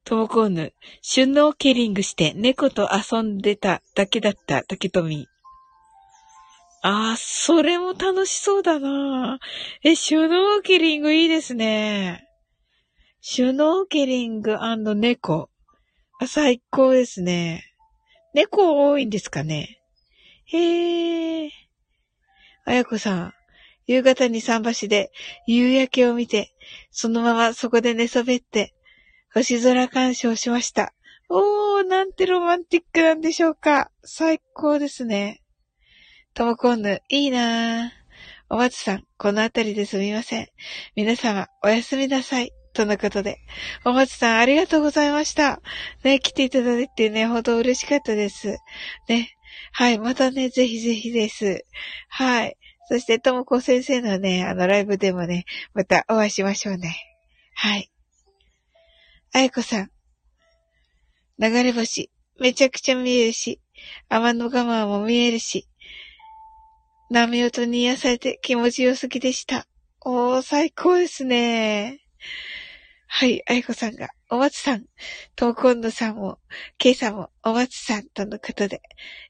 [0.10, 5.28] トモコーヌ、シュノーケリングして猫と遊んでただけだった竹富。
[6.82, 9.38] ああ、それも楽しそうだな
[9.84, 12.28] え、シュノーケリングいいですね。
[13.22, 14.58] シュノーケリング
[14.96, 15.52] 猫。
[16.20, 17.76] あ、最高ですね。
[18.34, 19.80] 猫多いんですかね
[20.46, 21.52] へえ。
[22.66, 23.34] あやこさん、
[23.86, 25.12] 夕方に桟橋で
[25.46, 26.52] 夕焼けを見て、
[26.90, 28.74] そのままそこで寝そべって、
[29.34, 30.94] 星空鑑賞しました。
[31.30, 33.92] おー、なんてロマンティックなんでしょうか。
[34.04, 35.42] 最高ですね。
[36.34, 37.90] ともこんぬ、いいなぁ。
[38.50, 40.48] お松さん、このあたりですみません。
[40.96, 42.52] 皆様、おやすみなさい。
[42.74, 43.38] とのことで。
[43.86, 45.62] お松さん、ありがとうございました。
[46.04, 48.58] ね、来ていただいてね、ほど嬉しかったです。
[49.08, 49.36] ね。
[49.72, 51.66] はい、またね、ぜひぜひです。
[52.08, 52.58] はい。
[52.88, 56.96] そして、ともこ先生のね、あの、ライブでもね、またお会いしましょうね。
[57.54, 57.92] はい。
[59.32, 59.92] あやこさん。
[61.38, 63.62] 流れ星、めちゃくちゃ見えるし、
[64.10, 65.68] 天の我慢も見えるし、
[67.12, 69.68] 波音に癒されて気持ちよすぎでした。
[70.02, 72.00] おー、最高ですね。
[73.08, 74.86] はい、あやこさんが、お松さん、
[75.36, 76.40] ともこんのさんも、
[76.80, 78.82] けいさんも、お松さんとのことで、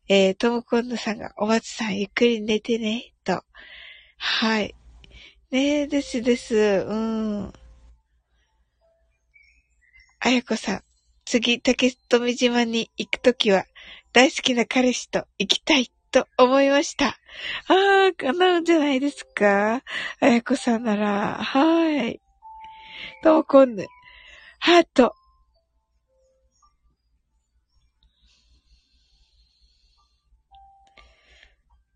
[0.07, 3.43] えー、ともこんのさんが、お松さん、ゆっくり寝てね、と。
[4.17, 4.75] はい。
[5.51, 6.55] ねえ、ですです。
[6.55, 7.53] うん。
[10.21, 10.81] あやこさん、
[11.25, 13.63] 次、竹富島に行くときは、
[14.11, 17.07] 大好きな彼氏と行きたいと思いました。
[17.07, 17.13] あ
[17.69, 19.81] あ、叶うんじゃないですか？
[20.19, 22.21] あやこさんなら、はーい。
[23.23, 23.87] ともこんぬ、
[24.59, 25.15] ハート。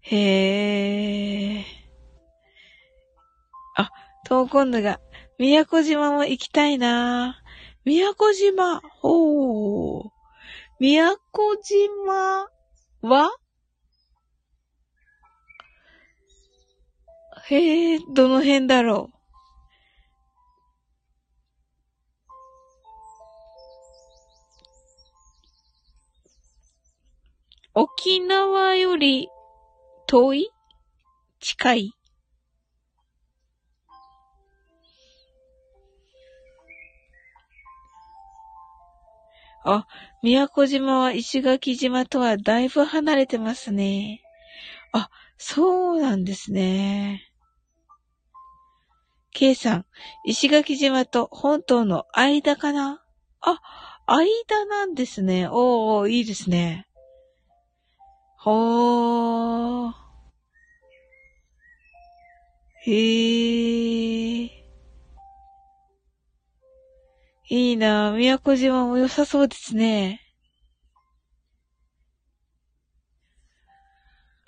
[0.01, 1.65] へえ。
[3.75, 3.89] あ、
[4.25, 5.01] ともこんぬが、
[5.39, 7.42] 宮古島も行きたいなぁ
[7.85, 10.03] 宮古島、ほう。
[10.79, 11.17] 宮古
[11.61, 12.47] 島
[13.01, 13.29] は？
[17.49, 19.17] へえ、どの辺だろう？
[27.75, 29.27] 沖縄より
[30.07, 30.49] 遠い？
[31.41, 31.91] 近い？
[39.65, 39.87] あ、
[40.21, 44.21] 宮古島は石垣島とはだいぶ離れてますね。
[44.91, 47.29] あ、そうなんですね。
[49.31, 49.85] K さん、
[50.25, 53.01] 石垣島と本島の間かな？
[53.41, 53.59] あ、
[54.05, 55.47] 間なんですね。
[55.49, 56.87] おー、いいですね。
[58.37, 59.93] ほー。
[62.85, 64.62] へー。
[67.49, 68.15] いいなぁ。
[68.15, 70.21] 宮古島も良さそうですね。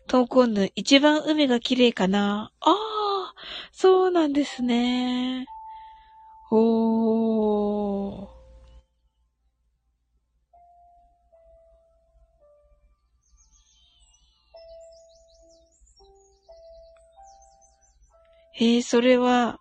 [0.07, 3.33] トーコンヌ、一番海が綺麗かなああ、
[3.71, 5.45] そうなんですね。
[6.51, 8.27] おー。
[18.57, 19.59] えー、それは、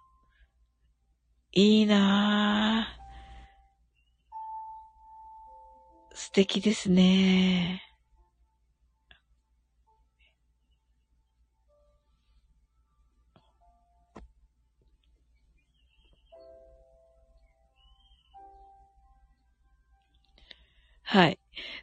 [1.53, 3.04] いいなぁ。
[6.25, 7.83] 素敵ですね。
[21.03, 21.39] はい。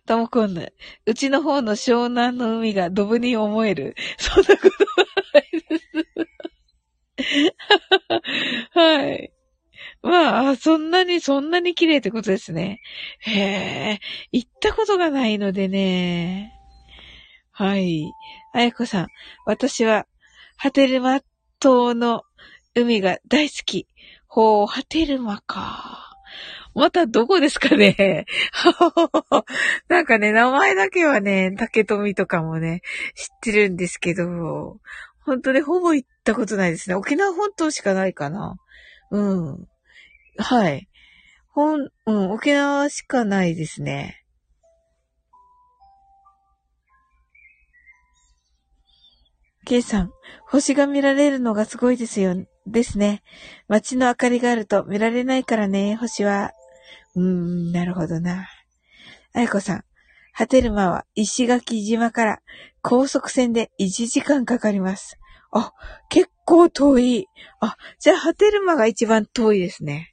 [0.07, 0.73] ともこんぬ。
[1.05, 3.95] うちの方の湘南の海がドブに思える。
[4.17, 5.85] そんなことはないです。
[8.73, 9.31] はい。
[10.03, 12.81] まあ、そんなに、そんなに綺麗ってことですね。
[13.19, 13.99] へえ、
[14.31, 16.53] 行ったことがないのでね。
[17.51, 18.11] はい。
[18.53, 19.07] あやこさん、
[19.45, 20.07] 私は、
[20.57, 21.21] ハテルマ
[21.59, 22.23] 島の
[22.75, 23.87] 海が大好き。
[24.27, 26.11] ほう、ハテルマか。
[26.73, 28.25] またどこですかね
[29.89, 32.81] なんかね、名前だけはね、竹富とかもね、
[33.15, 34.79] 知ってるんですけど、
[35.25, 36.95] 本当にほぼ行ったことないですね。
[36.95, 38.55] 沖縄本島しかないかな。
[39.11, 39.67] うん。
[40.41, 40.87] はい。
[41.49, 44.23] ほん、うん、沖縄しかないですね。
[49.65, 50.11] ケイさん、
[50.47, 52.35] 星が見られるのがすごいですよ、
[52.65, 53.21] ですね。
[53.67, 56.51] 街の明かりがあると見られないからね、星は。
[57.15, 58.47] うーん、なるほどな。
[59.33, 59.83] あやこさん、
[60.33, 62.39] ハテルマは石垣島から
[62.81, 65.17] 高速船で1時間かかります。
[65.51, 65.73] あ、
[66.09, 67.27] 結構遠い。
[67.59, 70.10] あ、じゃあハテルマが一番遠いですね。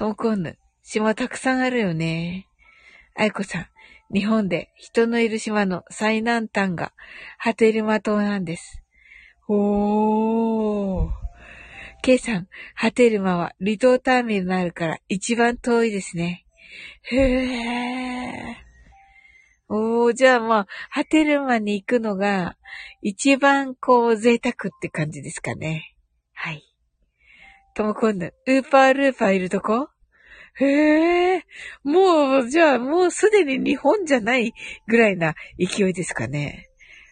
[0.00, 2.46] トーコンヌ、島たくさんあるよね。
[3.14, 3.66] あやこさん、
[4.14, 6.94] 日本で人のいる島の最南端が
[7.36, 8.82] ハテルマ島なんです。
[9.46, 11.10] おー。
[12.00, 16.46] ケイさん、ハテルマは離島ターミナルから一番遠いですね。
[17.02, 18.54] へー。
[19.68, 22.56] おー、じゃあまあ、ハテルマに行くのが
[23.02, 25.94] 一番こう贅沢って感じですかね。
[26.32, 26.69] はい。
[27.74, 29.88] とも今度、ウーパールーパーいるとこ？
[30.58, 31.44] へえ、
[31.84, 34.52] もう、じゃあ、もうすでに日本じゃない
[34.88, 36.68] ぐらいな勢いですかね。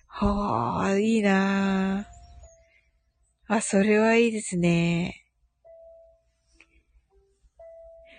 [0.08, 3.54] はあ、いいなあ。
[3.54, 5.24] あ、それはいいですね。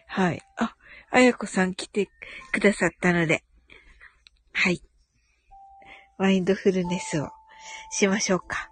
[0.08, 0.42] はい。
[0.58, 0.76] あ、
[1.12, 2.10] あやこさん来て
[2.52, 3.44] くださったので、
[4.54, 4.82] はい。
[6.18, 7.30] マインドフルネスを
[7.92, 8.72] しましょうか。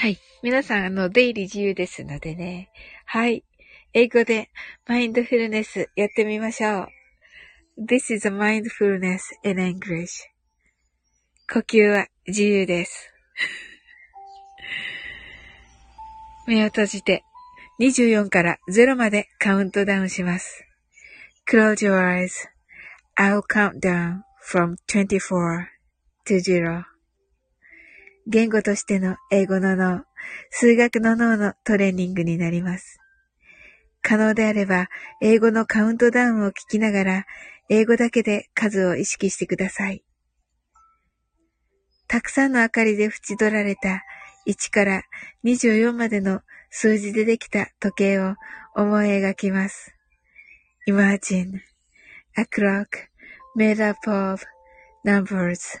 [0.00, 0.18] はい。
[0.42, 2.70] 皆さん、あの、出入り自由ですのでね。
[3.04, 3.44] はい。
[3.92, 4.48] 英語で
[4.88, 6.88] マインドフルネスやってみましょう。
[7.78, 10.08] This is a mindfulness in English.
[11.52, 13.12] 呼吸は自由です。
[16.48, 17.22] 目を閉じて
[17.78, 20.64] 24から0までカウントダウンします。
[21.46, 22.26] Close your
[23.18, 25.66] eyes.I'll count down from 24
[26.24, 26.89] to 0.
[28.32, 30.04] 言語としての英語の脳、
[30.50, 33.00] 数学の脳のトレーニングになります。
[34.02, 34.88] 可能であれば、
[35.20, 37.26] 英語のカウントダウンを聞きながら、
[37.68, 40.04] 英語だけで数を意識してください。
[42.06, 44.04] たくさんの明かりで縁取られた
[44.46, 45.02] 1から
[45.42, 48.36] 24までの数字でできた時計を
[48.76, 49.92] 思い描きます。
[50.86, 51.58] Imagine
[52.36, 52.86] a clock
[53.56, 54.44] made up of
[55.04, 55.80] numbers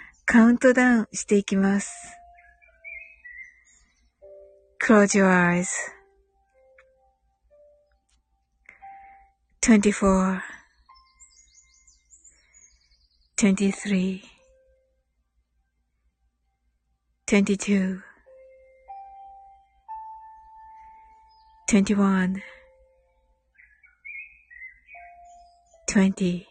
[0.31, 2.17] カウントダウンしていきます。
[4.81, 5.67] Close your eyes.
[9.61, 10.39] 24
[13.35, 14.21] 23
[17.27, 17.99] 22
[21.67, 22.41] 21
[25.89, 26.50] 20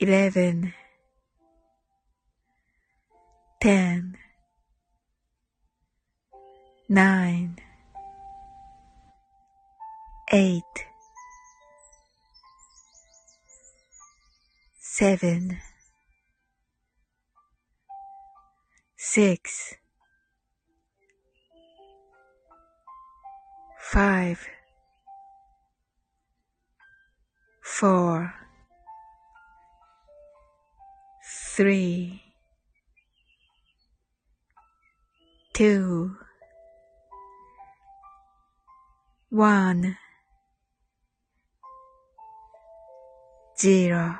[0.00, 0.74] eleven,
[3.60, 4.16] ten,
[6.88, 7.56] nine,
[10.32, 10.62] eight,
[14.80, 15.58] seven,
[18.96, 19.74] six,
[23.80, 24.46] five,
[27.62, 28.43] four,
[31.56, 32.20] three,
[35.52, 36.10] two,
[39.30, 39.96] one,
[43.56, 44.18] zero.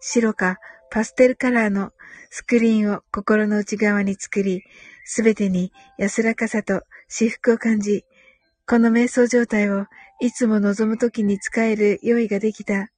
[0.00, 0.58] 白か
[0.90, 1.92] パステルカラーの
[2.30, 4.64] スクリーンを心の内側に作り、
[5.04, 8.04] すべてに安らかさと至福を感じ、
[8.66, 9.86] この瞑想状態を
[10.20, 12.88] いつも望むときに使える用意ができた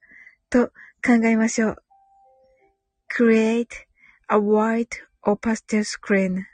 [0.48, 0.70] と
[1.03, 1.75] 考えましょう。
[3.09, 3.67] Create
[4.29, 6.45] a white or pastel screen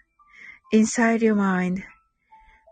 [0.71, 1.83] inside your mind.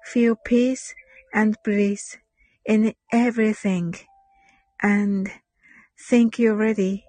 [0.03, 0.95] Feel peace
[1.33, 2.19] and bliss
[2.65, 3.93] in everything
[4.81, 5.29] and
[6.09, 7.05] think you're ready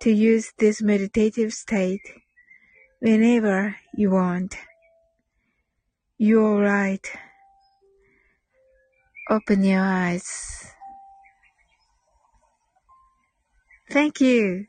[0.00, 2.00] to use this meditative state
[3.00, 4.56] whenever you want.
[6.16, 7.06] You're right.
[9.30, 10.72] Open your eyes.
[13.93, 14.65] Thank you.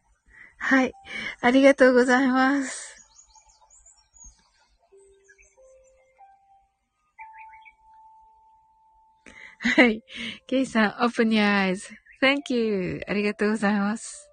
[0.59, 0.93] はい。
[1.41, 2.95] ありがとうございます。
[9.61, 10.03] はい。
[10.47, 11.41] ケイさん、open your
[12.21, 13.01] eyes.Thank you.
[13.09, 14.29] ありがとうございます。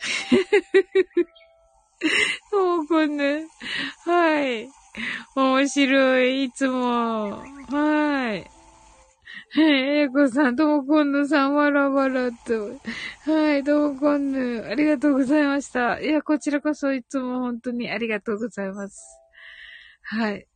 [2.52, 3.24] もうこんな、
[4.06, 4.70] はい。
[5.34, 7.44] 面白い、いつも。
[7.68, 8.55] はい。
[9.58, 12.78] えい、こさん、ともこんぬさん、わらわらと。
[13.24, 16.00] はい、ともこんぬ、ありがとうございました。
[16.00, 19.18] いや、こちらこそいつも本当にありがとうございます。
[20.02, 20.46] はい。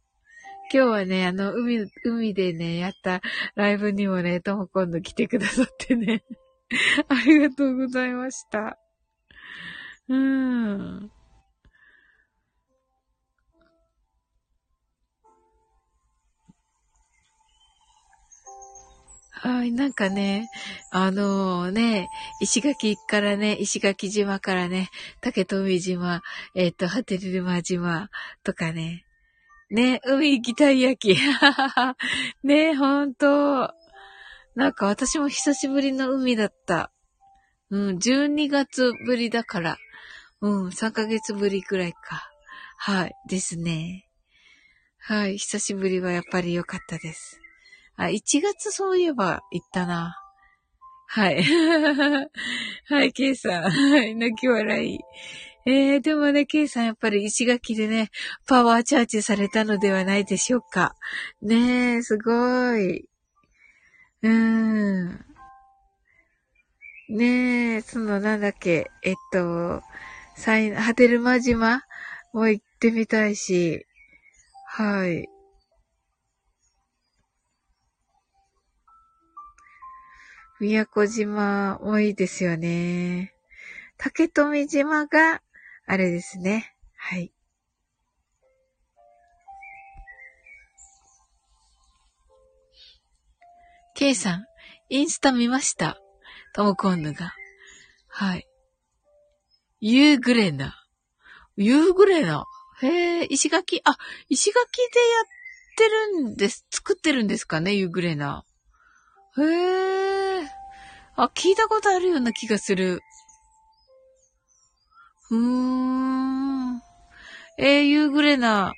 [0.72, 3.22] 今日はね、あの、海、海でね、やった
[3.55, 6.22] ライブにもね、とも今度来てくださってね。
[7.09, 8.78] ありがとうございました。
[10.09, 11.11] うーん。
[19.61, 20.49] はい、なんかね、
[20.91, 22.09] あのー、ね、
[22.41, 24.89] 石垣からね、石垣島からね、
[25.21, 26.23] 竹富島、
[26.55, 28.09] えっ、ー、と、ハテルルマ島
[28.43, 29.05] とかね、
[29.71, 31.21] ね、海行きたい焼き。
[32.43, 33.75] ね、ほんと。
[34.55, 36.91] なんか私も久しぶりの海だった。
[37.69, 39.77] うん、12月ぶりだから。
[40.41, 42.31] うん、3ヶ月ぶりくらいか。
[42.79, 44.09] はい、ですね。
[45.01, 47.39] はい、久しぶりはやっぱり良かったです。
[48.01, 50.16] あ、1月そういえば行ったな。
[51.07, 51.42] はい。
[52.88, 53.70] はい、ケイさん。
[53.70, 55.01] はい、泣き笑い。
[55.66, 58.09] えー、でもね、ケイさんやっぱり石垣でね、
[58.46, 60.94] パワーチャージされたのではないでしょうか。
[61.42, 62.32] ねえ、すご
[62.76, 63.07] い。
[64.22, 65.24] うーん。
[67.11, 69.82] ねえ、そのなんだっけ、えっと、
[70.36, 71.82] サイン、ハテルマ島
[72.32, 73.84] も行ってみたいし、
[74.64, 75.28] はい。
[80.61, 83.35] 宮古島もいですよね。
[83.97, 85.41] 竹富島が、
[85.87, 86.77] あれですね。
[86.97, 87.33] はい。
[93.95, 94.45] K さん、
[94.91, 95.99] インスタ見ました？
[96.55, 97.33] トモコンヌが。
[98.09, 98.47] はい。
[99.81, 100.75] ユーグレナ。
[101.57, 102.45] ユーグレナ。
[102.83, 103.97] へえ、石垣、あ、
[104.29, 105.25] 石垣でやっ
[105.77, 105.89] て
[106.19, 108.45] るんです、作ってるんですかね、ユーグレナ。
[109.39, 110.49] へえ。
[111.16, 113.01] あ、聞いたことあるような気がする。
[115.31, 116.83] うーん。
[117.59, 118.72] えー、ユーグレナ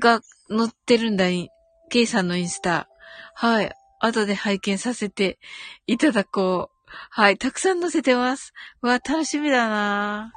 [0.00, 1.50] が載ってるんだい、
[1.90, 2.88] ケイさんのインスタ。
[3.34, 3.72] はい。
[4.00, 5.38] 後で拝見させて
[5.86, 6.76] いただこう。
[7.10, 7.36] はい。
[7.36, 8.52] たくさん載せてます。
[8.80, 10.32] わ、楽しみだな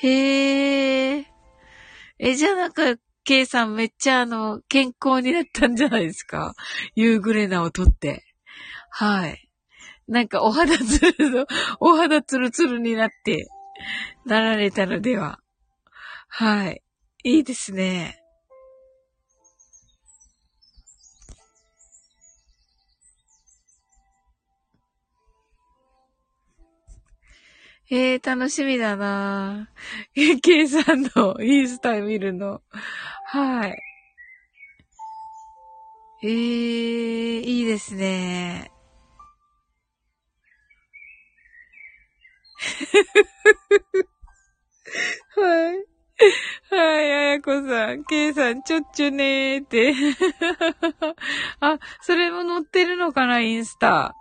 [0.00, 1.26] へえ。
[2.18, 6.54] え、じゃあなんか、ケイさんめっちゃあの、健康になったんじゃないですか？
[6.94, 8.24] ユーグレナをとって。
[8.90, 9.48] はい。
[10.08, 11.46] なんかお肌つるの、
[11.80, 13.48] お肌つるつるになって、
[14.24, 15.40] なられたのでは。
[16.28, 16.82] はい。
[17.24, 18.22] いいですね。
[27.90, 30.40] ええー、楽しみだなぁ。
[30.42, 32.60] ケイさんのインスタ見るの。
[33.24, 33.82] はい。
[36.22, 38.72] ええー、いいですね。
[45.36, 45.98] はい。
[46.70, 49.94] はい、あやこさん、けいさん、ちょっちゅねーって。
[51.60, 54.14] あ、それも載ってるのかな、インスタ。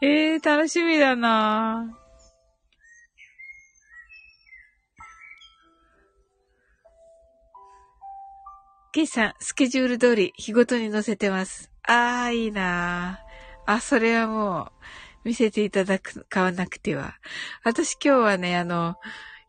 [0.00, 1.98] ええー、楽しみだな
[8.92, 11.72] ケイさん、スケジュール通り、日ごとに載せてます。
[11.82, 13.20] あー、いいな
[13.66, 14.72] あ、それはもう、
[15.24, 17.14] 見せていただく、買わなくては。
[17.64, 18.96] 私今日はね、あの、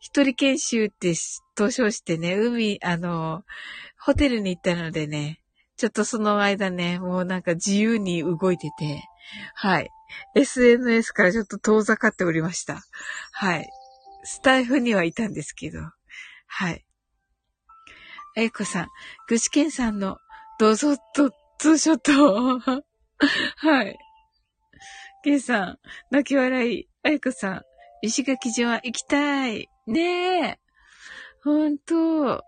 [0.00, 1.14] 一人研修って
[1.54, 3.44] と称してね、海、あの、
[3.98, 5.40] ホテルに行ったのでね、
[5.76, 9.02] ちょっとその間ね、もうなんか自由に動いてて、
[9.54, 9.90] はい。
[10.34, 12.82] SNS からちょっと遠ざかっておりました。
[13.32, 13.68] はい。
[14.22, 15.80] スタイフにはいたんですけど、
[16.46, 16.84] はい。
[18.36, 18.88] えいこさん、
[19.28, 20.18] 具志堅さんの、
[20.58, 22.58] どうぞと、ツーショット。
[23.56, 23.98] はい。
[25.24, 25.78] けいさん、
[26.10, 26.86] 泣き笑い。
[27.02, 27.62] あいこさん、
[28.02, 29.70] 石垣島行きたい。
[29.86, 30.58] ねえ。
[31.42, 32.44] ほんと。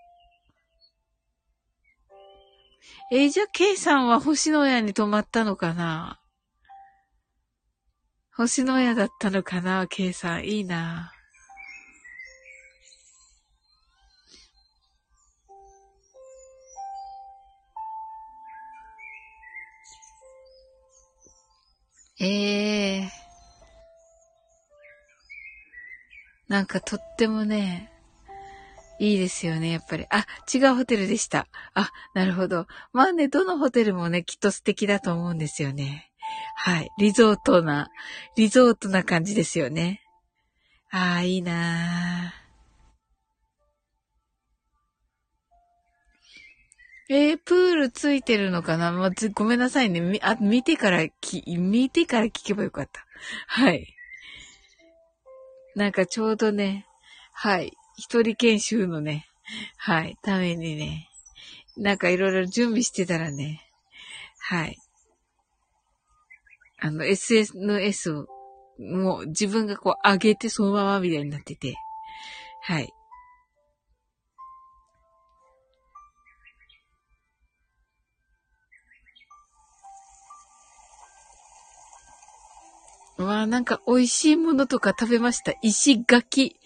[3.11, 6.21] えじゃあ、ケイさんは星の親に泊まったのかな？
[8.35, 10.45] 星の親だったのかなケイさん。
[10.45, 11.13] いいな。
[22.27, 27.93] ええー、なんかとってもね、
[28.99, 30.07] いいですよね、やっぱり。
[30.11, 31.47] あ、違うホテルでした。
[31.75, 32.67] あ、なるほど。
[32.93, 36.11] まあね、どのホテルもね、きっと素敵だと思うんですよね。
[36.57, 36.91] はい。
[36.99, 37.91] リゾートな、
[38.37, 40.03] リゾートな感じですよね。
[40.91, 42.46] ああ、いいなぁ。
[47.09, 48.91] えー、プールついてるのかな？
[48.91, 50.01] まあ、ごめんなさいね。
[50.01, 53.07] み、あ、見てからき、見てから聞けばよかった。
[53.47, 53.95] はい。
[55.77, 56.87] なんかちょうどね、
[57.33, 57.73] はい。
[57.97, 59.29] 一人研修のね、
[59.77, 60.17] はい。
[60.23, 61.09] ためにね、
[61.77, 63.63] なんかいろいろ準備してたらね、
[64.41, 64.77] はい。
[66.81, 68.27] あの、SNS を、
[68.79, 71.77] もう自分がこう上げてそのままみたいになってて、
[72.63, 72.93] はい。
[83.19, 85.55] わあ、なんか美味しいものとか食べました？
[85.63, 86.57] 石垣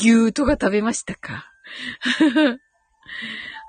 [0.00, 1.46] 牛とか食べましたか？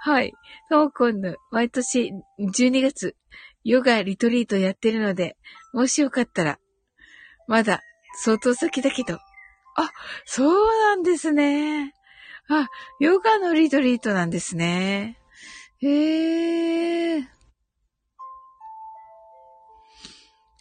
[0.02, 0.34] はい。
[0.70, 3.16] トーコンヌ、毎年12月、
[3.64, 5.38] ヨガリトリートやってるので、
[5.74, 6.60] もしよかったら、
[7.48, 7.82] まだ
[8.16, 9.16] 相当先だけど。
[9.76, 9.92] あ、
[10.26, 11.94] そうなんですね。
[12.50, 12.68] あ、
[13.00, 15.18] ヨガのリトリートなんですね。
[15.82, 17.28] へえ。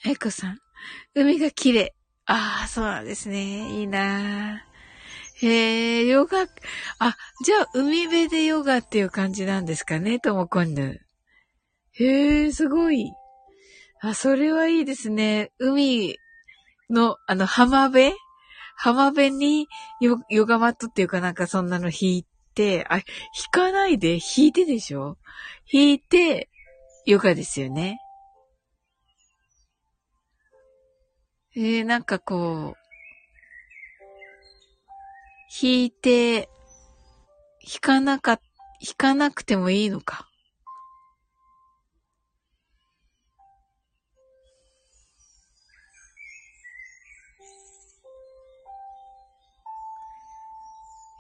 [0.05, 0.59] えこさん、
[1.19, 1.95] 海が綺麗。
[2.27, 3.81] ああ、そうなんですね。
[3.81, 4.63] いいな
[5.41, 6.43] へえ、ヨガ、
[6.99, 11.01] あ、じゃあ、海辺でヨガっていう感じなんですかね、ともこんぬ。
[11.93, 13.13] へえ、すごい。
[14.01, 15.51] あ、それはいいですね。
[15.59, 16.17] 海
[16.91, 18.15] の、あの、浜辺？
[18.77, 19.67] 浜辺に
[20.01, 23.03] ヨヨガマットっていうかなんかそんなの引いて、あ、引
[23.51, 25.17] かないで引いてでしょ？
[25.73, 26.49] 引いて、
[27.05, 27.99] ヨガですよね。
[31.57, 32.89] えー、なんかこう、
[35.61, 36.49] 弾いて、
[37.65, 38.39] 弾かなか、
[38.81, 40.29] 弾かなくてもいいのか。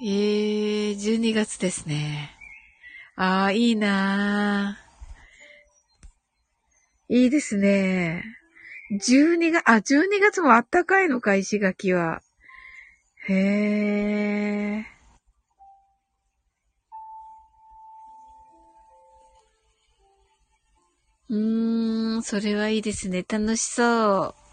[0.01, 2.31] ええー、12月ですね。
[3.17, 8.38] ああ、いいなーいいですね。
[8.91, 12.23] 12月、あ、12月もあったかいのか、石垣は。
[13.29, 14.87] へえ。
[21.29, 23.25] うーん、それはいいですね。
[23.29, 24.49] 楽しそう。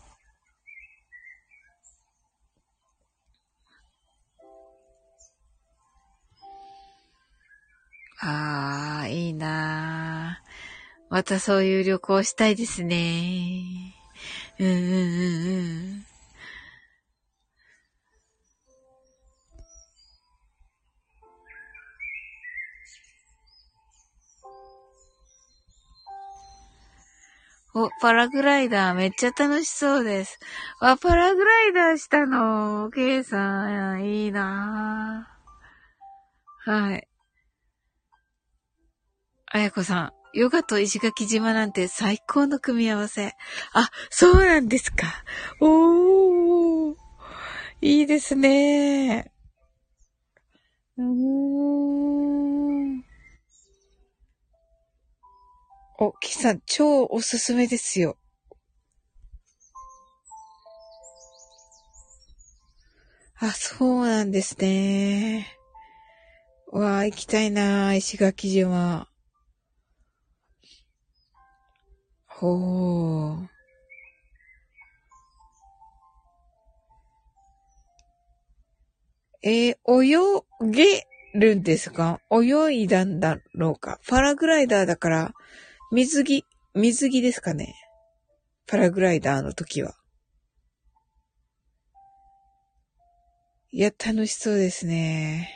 [8.20, 10.42] ああ、いいな
[11.10, 13.85] またそういう旅行したいですね。
[14.58, 14.78] うんうんうん
[15.58, 15.62] う
[16.02, 16.06] ん。
[27.78, 30.40] お、パラグライダーめっちゃ楽しそうです。
[30.80, 32.90] わ、パラグライダーしたの？
[32.92, 35.28] ケイさん、いいな
[36.66, 37.08] はい。
[39.52, 43.32] あやこさん、ヨガと石垣島なんて最高の組み合わせ。
[43.72, 45.24] あ、そうなんですか。
[45.62, 46.96] おー。
[47.82, 49.32] いいですね。
[50.98, 53.06] うーん。
[56.00, 58.18] お、キさん、超おすすめですよ。
[63.40, 65.48] あ、そうなんですね。
[66.74, 69.08] わあ、行きたいな石垣島。
[72.38, 73.50] ほう。
[79.42, 82.20] えー、泳げるんですか？
[82.30, 84.00] 泳いだんだろうか？
[84.08, 85.34] パラグライダーだから、
[85.92, 87.74] 水着、水着ですかね？
[88.68, 89.96] パラグライダーの時は。
[93.72, 95.52] いや、楽しそうですね。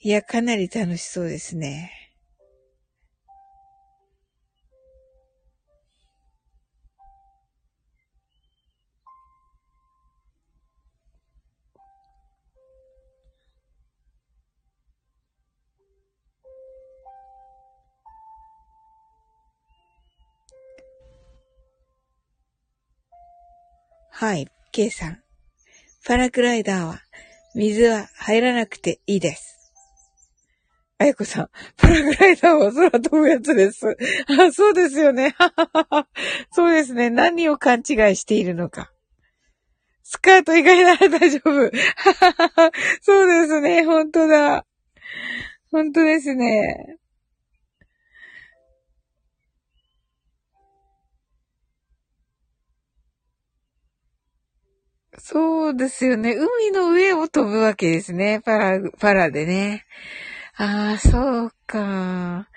[0.00, 1.99] いや、かなり楽しそうですね。
[24.20, 25.18] はい、K さん。
[26.04, 27.00] パラグライダーは、
[27.54, 29.72] 水は入らなくていいです。
[30.98, 31.48] あやこさん、
[31.78, 33.96] パラグライダーは空飛ぶやつです。
[34.38, 35.34] あ、そうですよね。
[36.52, 37.08] そうですね。
[37.08, 38.92] 何を勘違いしているのか。
[40.02, 41.70] スカート以外なら大丈夫。
[43.00, 43.84] そうですね。
[43.84, 44.66] 本当だ。
[45.72, 46.99] 本当ですね。
[55.22, 56.34] そうですよね。
[56.34, 58.40] 海の上を飛ぶわけですね。
[58.44, 59.84] パラ、パラでね。
[60.56, 62.48] ああ、そうか。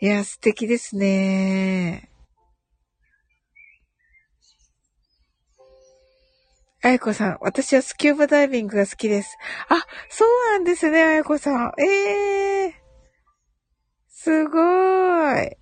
[0.00, 2.08] いや、素敵ですね。
[6.84, 9.36] あやこさん、私はスキューバダイビングが好きです。
[9.68, 11.72] あ、そうなんですね、あやこさん。
[11.80, 12.72] ええー、
[14.08, 15.56] すごーい。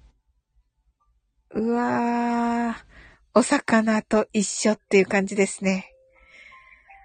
[1.52, 2.90] うわー。
[3.34, 5.89] お魚と一緒っていう感じですね。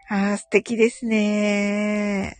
[0.07, 2.37] ああ、素敵ですね。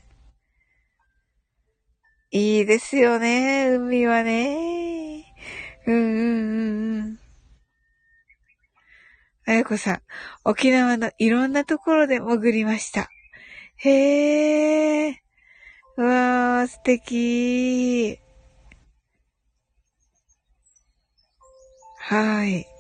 [2.32, 5.26] いいですよね、海はね。
[5.88, 7.20] うんうんうんうん。
[9.48, 10.02] あやこさん、
[10.44, 13.10] 沖縄のいろんなところで潜りました。
[13.78, 15.22] へえ。
[15.98, 18.20] うわー、素敵。
[22.00, 22.75] はい。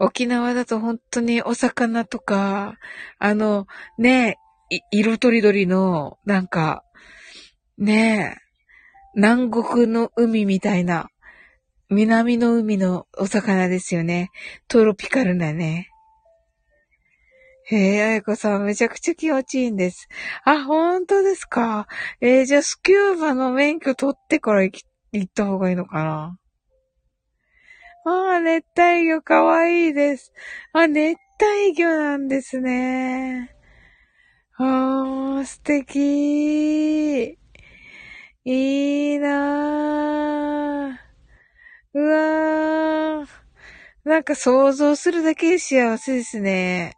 [0.00, 2.78] 沖縄だと本当にお魚とか、
[3.18, 3.66] あの、
[3.98, 4.38] ね
[4.72, 6.82] え、色とりどりの、なんか、
[7.76, 8.40] ねえ、
[9.14, 11.10] 南国の海みたいな、
[11.90, 14.30] 南の海のお魚ですよね。
[14.68, 15.88] トロピカルなね。
[17.66, 20.08] へえ、あやこさん、めちゃくちゃ気持ちいいんです。
[20.44, 21.86] あ、本当ですか？
[22.20, 24.82] えー、じゃあ、スキューバの免許取ってから行
[25.22, 26.36] った方がいいのかな？
[28.04, 30.32] ああ、熱帯魚かわいいです。
[30.72, 33.54] あ、熱帯魚なんですね。
[34.56, 37.38] ああ、素敵。
[38.44, 40.98] いいなぁ。
[41.92, 43.28] うわぁ。
[44.04, 46.94] なんか想像するだけで幸せですね。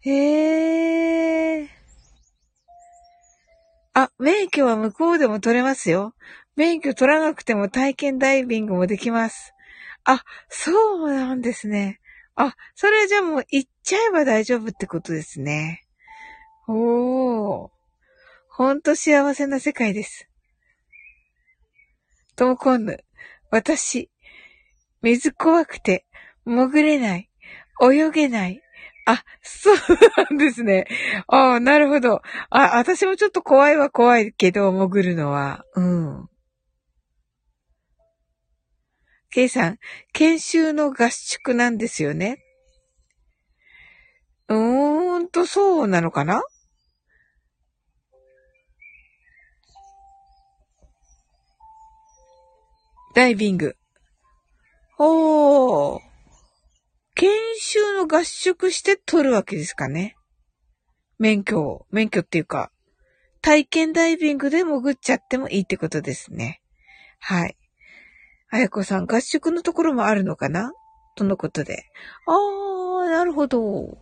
[0.00, 1.68] へえ。
[3.94, 6.14] あ、免許は向こうでも取れますよ。
[6.56, 9.54] 免許取らなくても体験ダイビングもできます。
[10.10, 10.72] あ、そ
[11.04, 12.00] うなんですね。
[12.34, 15.84] あ、それじゃもう行っちゃえば大丈夫ってことですね。
[16.66, 17.70] おー。
[18.48, 20.30] ほんと幸せな世界です。
[22.36, 23.04] トモコンヌ。
[23.50, 24.10] 私、
[25.02, 26.06] 水怖くて、
[26.46, 27.30] 潜れない、
[27.82, 28.62] 泳げない。
[29.04, 29.76] あ、そう
[30.30, 30.86] なんですね。
[31.26, 32.22] ああ、なるほど。
[32.48, 35.66] あ、私もちょっと怖いは怖いけど、潜るのは。
[35.74, 36.28] うん。
[39.30, 39.78] ケイさん、
[40.12, 42.42] 研修の合宿なんですよね。
[44.48, 46.42] うーんと、そうなのかな？
[53.14, 53.76] ダイビング。
[54.98, 56.00] おー。
[57.14, 60.16] 研修の合宿して取るわけですかね。
[61.18, 62.70] 免許を、免許っていうか、
[63.42, 66.62] 体験ダイビングで潜っちゃってもいいってことですね。
[67.18, 67.56] はい。
[68.50, 70.72] あやこさん、合宿のところもあるのかな？
[71.16, 71.84] とのことで。
[72.26, 73.98] あー、なるほど。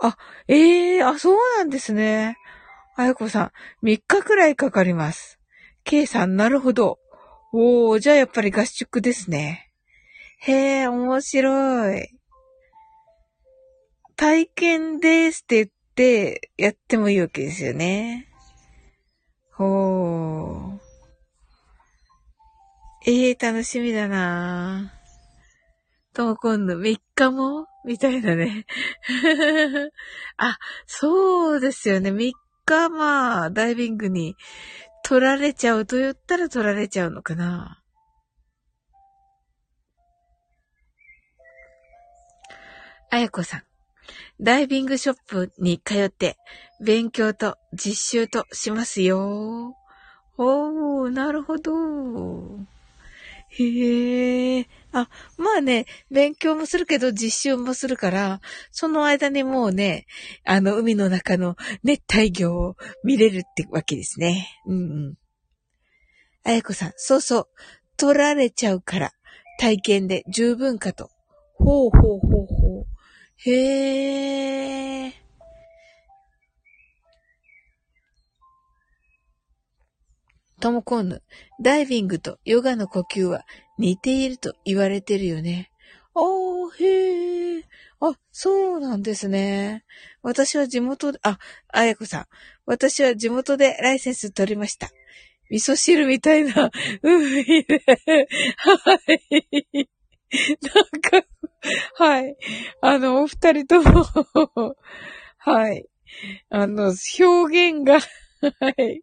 [0.00, 0.16] あ、
[0.48, 2.36] ええー、あ、そうなんですね。
[2.96, 3.52] あやこさ
[3.82, 5.38] ん、3日くらいかかります。
[5.84, 6.98] K さん、なるほど。
[7.52, 9.70] おー、じゃあやっぱり合宿ですね。
[10.40, 12.08] へえ、面白い。
[14.16, 18.28] 体験ですって言ってやってもいいわけですよね。
[19.52, 20.57] ほー。
[23.10, 24.92] ええー、楽しみだな
[26.12, 27.66] とも今度3日も？
[27.86, 28.66] みたいなね。
[30.36, 32.10] あ、そうですよね。
[32.10, 32.32] 3
[32.66, 34.36] 日、まあ、ダイビングに
[35.04, 37.82] 取られちゃうと言ったら取られちゃうのかな。
[43.08, 43.62] あやこさん。
[44.38, 46.36] ダイビングショップに通って、
[46.84, 49.74] 勉強と実習としますよ。
[50.36, 52.77] おー、なるほど。
[53.50, 54.68] へえ。
[54.92, 58.40] あ、まあね、勉強もするけど実習もするから、
[58.70, 60.06] その間にもうね、
[60.44, 64.48] あの、海の中の熱帯魚を見れるってわけですね。
[64.66, 65.14] うんうん。
[66.44, 67.48] あやこさん、そうそう。
[67.96, 69.12] 取られちゃうから、
[69.58, 71.10] 体験で十分かと。
[71.54, 72.86] ほうほうほうほう。
[73.50, 75.12] へえ。
[80.60, 81.22] トモコンヌ、
[81.60, 83.42] ダイビングとヨガの呼吸は
[83.78, 85.70] 似ていると言われてるよね。
[86.14, 86.24] ああ、
[86.82, 87.64] へえ。
[88.00, 89.84] あ、そうなんですね。
[90.22, 91.38] 私は地元で、あ、
[91.72, 92.26] あやこさん。
[92.66, 94.88] 私は地元でライセンス取りました。
[95.50, 96.70] 味噌汁みたいな
[97.02, 97.82] 海で、
[98.56, 99.88] はい。
[100.62, 101.26] なんか、
[101.94, 102.36] はい。
[102.82, 104.04] あの、お二人とも
[105.38, 105.86] はい。
[106.50, 108.00] あの、表現が
[108.60, 109.02] はい。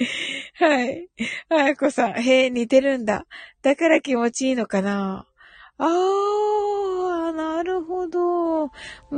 [0.54, 1.08] はい。
[1.48, 3.26] あやこさん、へえ、似てるんだ。
[3.62, 5.26] だから気持ちいいのかな。
[5.78, 8.70] あー、なるほど。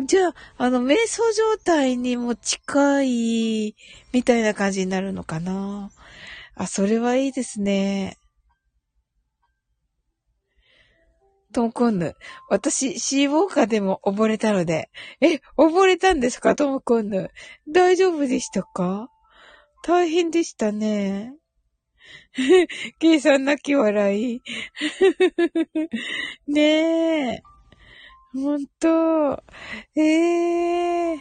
[0.06, 3.76] じゃあ、あの、瞑想状態にも近い、
[4.12, 5.90] みたいな感じになるのかな。
[6.54, 8.18] あ、それはいいですね。
[11.52, 12.14] トムコンヌ。
[12.48, 14.90] 私、シーウォーカーでも溺れたので。
[15.20, 17.30] え、溺れたんですかトムコンヌ。
[17.68, 19.11] 大丈夫でしたか？
[19.82, 21.34] 大変でしたね。
[22.98, 24.42] ケイさん泣き笑い。
[26.46, 27.42] ねえ。
[28.32, 29.42] ほんと。
[29.94, 31.18] ええー、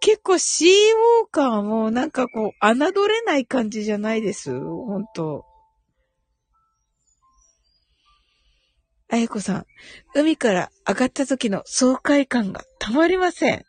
[0.00, 4.52] 結構シーウォーカーもなんかこう、侮れない感じじゃないです？
[4.60, 5.44] ほんと。
[9.08, 9.66] あやこさん、
[10.14, 13.64] 海から上がった時の爽快感がたまりません。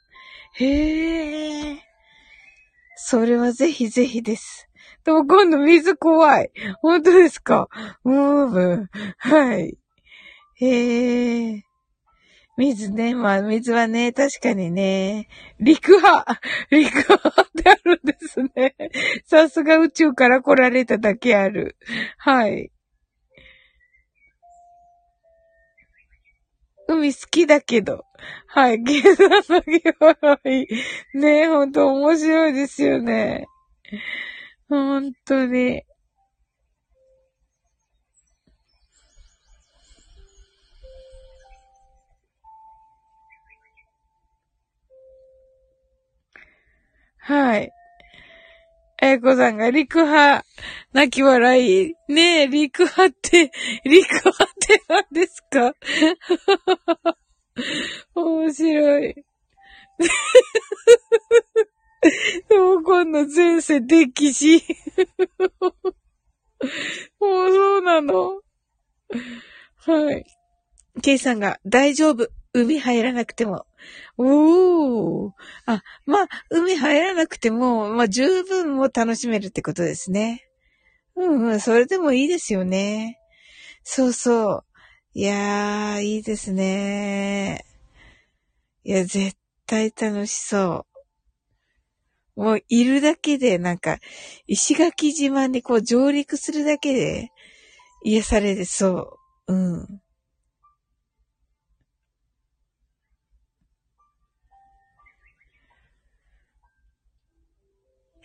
[0.54, 1.85] へえ。
[3.08, 4.68] それはぜひぜひです。
[5.04, 6.50] でも今度水怖い。
[6.82, 7.70] 本当ですか？
[8.04, 8.88] ムーブ。
[9.20, 9.78] はい。
[10.56, 11.64] へえ。
[12.58, 13.14] 水ね。
[13.14, 15.28] まあ、水はね、確かにね。
[15.60, 16.42] 陸派
[16.72, 18.76] 陸派ってあるんですね。
[19.26, 21.78] さすが宇宙から来られただけある。
[22.18, 22.72] はい。
[26.88, 28.06] 海好きだけど。
[28.48, 28.84] はい。
[28.84, 30.40] 計算のぎ笑
[31.14, 31.18] い。
[31.18, 33.48] ねえ、ほんと面白いですよね。
[34.70, 35.84] ほんとに。
[47.18, 47.72] はい。
[49.02, 50.46] えやこさんが陸派、
[50.94, 51.94] 泣き笑い。
[52.08, 53.52] ねえ、陸派って、
[53.84, 55.74] 陸派って何ですか？
[58.16, 59.16] 面白い。
[62.50, 64.64] で も今度前世歴史。
[67.20, 68.42] もうそうなの。
[69.78, 70.26] はい。
[71.02, 72.30] ケイさんが大丈夫。
[72.54, 73.66] 海入らなくても。
[74.18, 75.32] おー。
[75.66, 80.48] あ、まあ、海入らなくても、まあ、十分も楽しめるってことですね。
[81.16, 83.20] うんうん、それでもいいですよね。
[83.84, 84.66] そうそう。
[85.14, 87.66] いやー、いいですね。
[88.84, 89.36] いや、絶
[89.66, 90.86] 対楽しそ
[92.36, 92.42] う。
[92.42, 94.00] もう、いるだけで、なんか、
[94.46, 97.32] 石垣島にこう上陸するだけで、
[98.04, 99.54] 癒されるそう。
[99.54, 100.02] うん。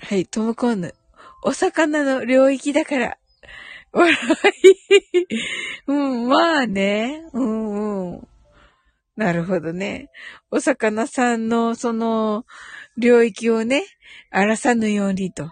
[0.03, 0.95] はい、トムコーヌ。
[1.43, 3.19] お魚の領域だから。
[3.93, 4.17] 笑い。
[5.87, 7.23] うん、まあね。
[7.33, 8.29] うんうん。
[9.17, 10.09] なるほどね。
[10.51, 12.47] お魚さんのその
[12.97, 13.85] 領域をね、
[14.31, 15.51] 荒らさぬようにと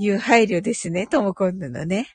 [0.00, 1.06] いう配慮ですね。
[1.06, 2.08] トムコンヌのね。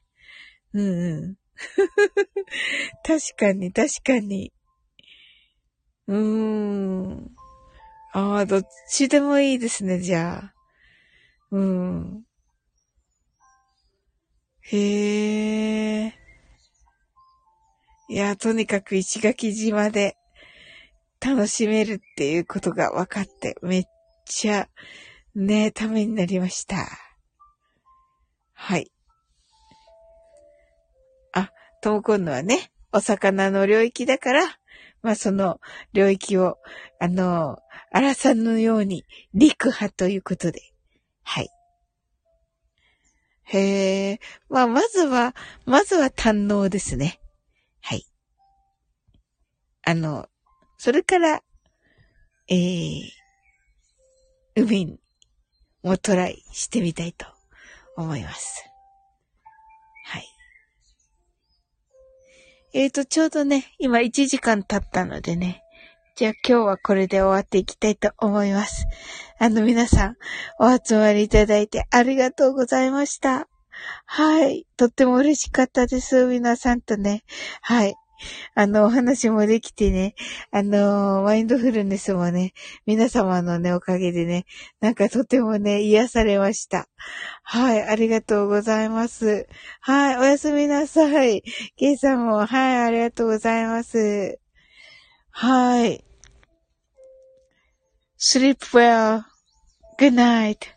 [0.73, 1.35] うんうん。
[3.05, 4.51] 確かに、確かに。
[6.07, 7.31] うーん。
[8.11, 10.58] ああ、どっちでもいいですね、じゃあ。
[11.51, 12.23] うん。
[14.61, 16.13] へえ。
[18.07, 20.15] いや、とにかく石垣島で
[21.19, 23.83] 楽しめるっていうことが分かって、めっ
[24.25, 24.67] ちゃ、
[25.35, 26.87] ね、ためになりました。
[28.53, 28.91] はい。
[31.33, 34.43] あ、とも今度はね、お魚の領域だから、
[35.01, 35.59] まあその
[35.93, 36.57] 領域を、
[36.99, 37.57] あの、
[37.91, 40.68] 荒さんのように陸派ということで、
[41.31, 41.49] はい。
[43.43, 44.19] へえ。
[44.49, 47.19] まあ、まずは、まずは堪能ですね。
[47.81, 48.07] はい。
[49.83, 50.27] あの、
[50.79, 51.43] それから、
[52.47, 53.09] えー、
[54.55, 54.99] 海
[55.83, 57.27] もトライしてみたいと
[57.95, 58.67] 思います。
[60.05, 60.27] はい。
[62.73, 65.61] えーと、ちょうどね、今1時間経ったのでね、
[66.19, 68.85] じゃあ今日はこれで終わっていきたいと思います。
[69.39, 70.17] あの皆さん、
[70.59, 73.47] お集まりいただいてありがとうございました。
[74.05, 74.67] はい。
[74.75, 76.25] とっても嬉しかったです。
[76.25, 77.23] 皆さんとね。
[77.61, 77.95] はい。
[78.53, 80.13] あの、お話もできてね、
[80.51, 82.51] あの、マインドフルネスもね、
[82.85, 84.43] 皆様のね、おかげでね、
[84.81, 86.89] なんかとてもね、癒されました。
[87.43, 89.47] はい、ありがとうございます。
[89.79, 91.43] はい、おやすみなさい。
[91.77, 94.37] ケイさんも、はい、ありがとうございます。
[95.31, 96.08] はい。
[98.19, 99.25] Sleep well.
[99.97, 100.73] Good night.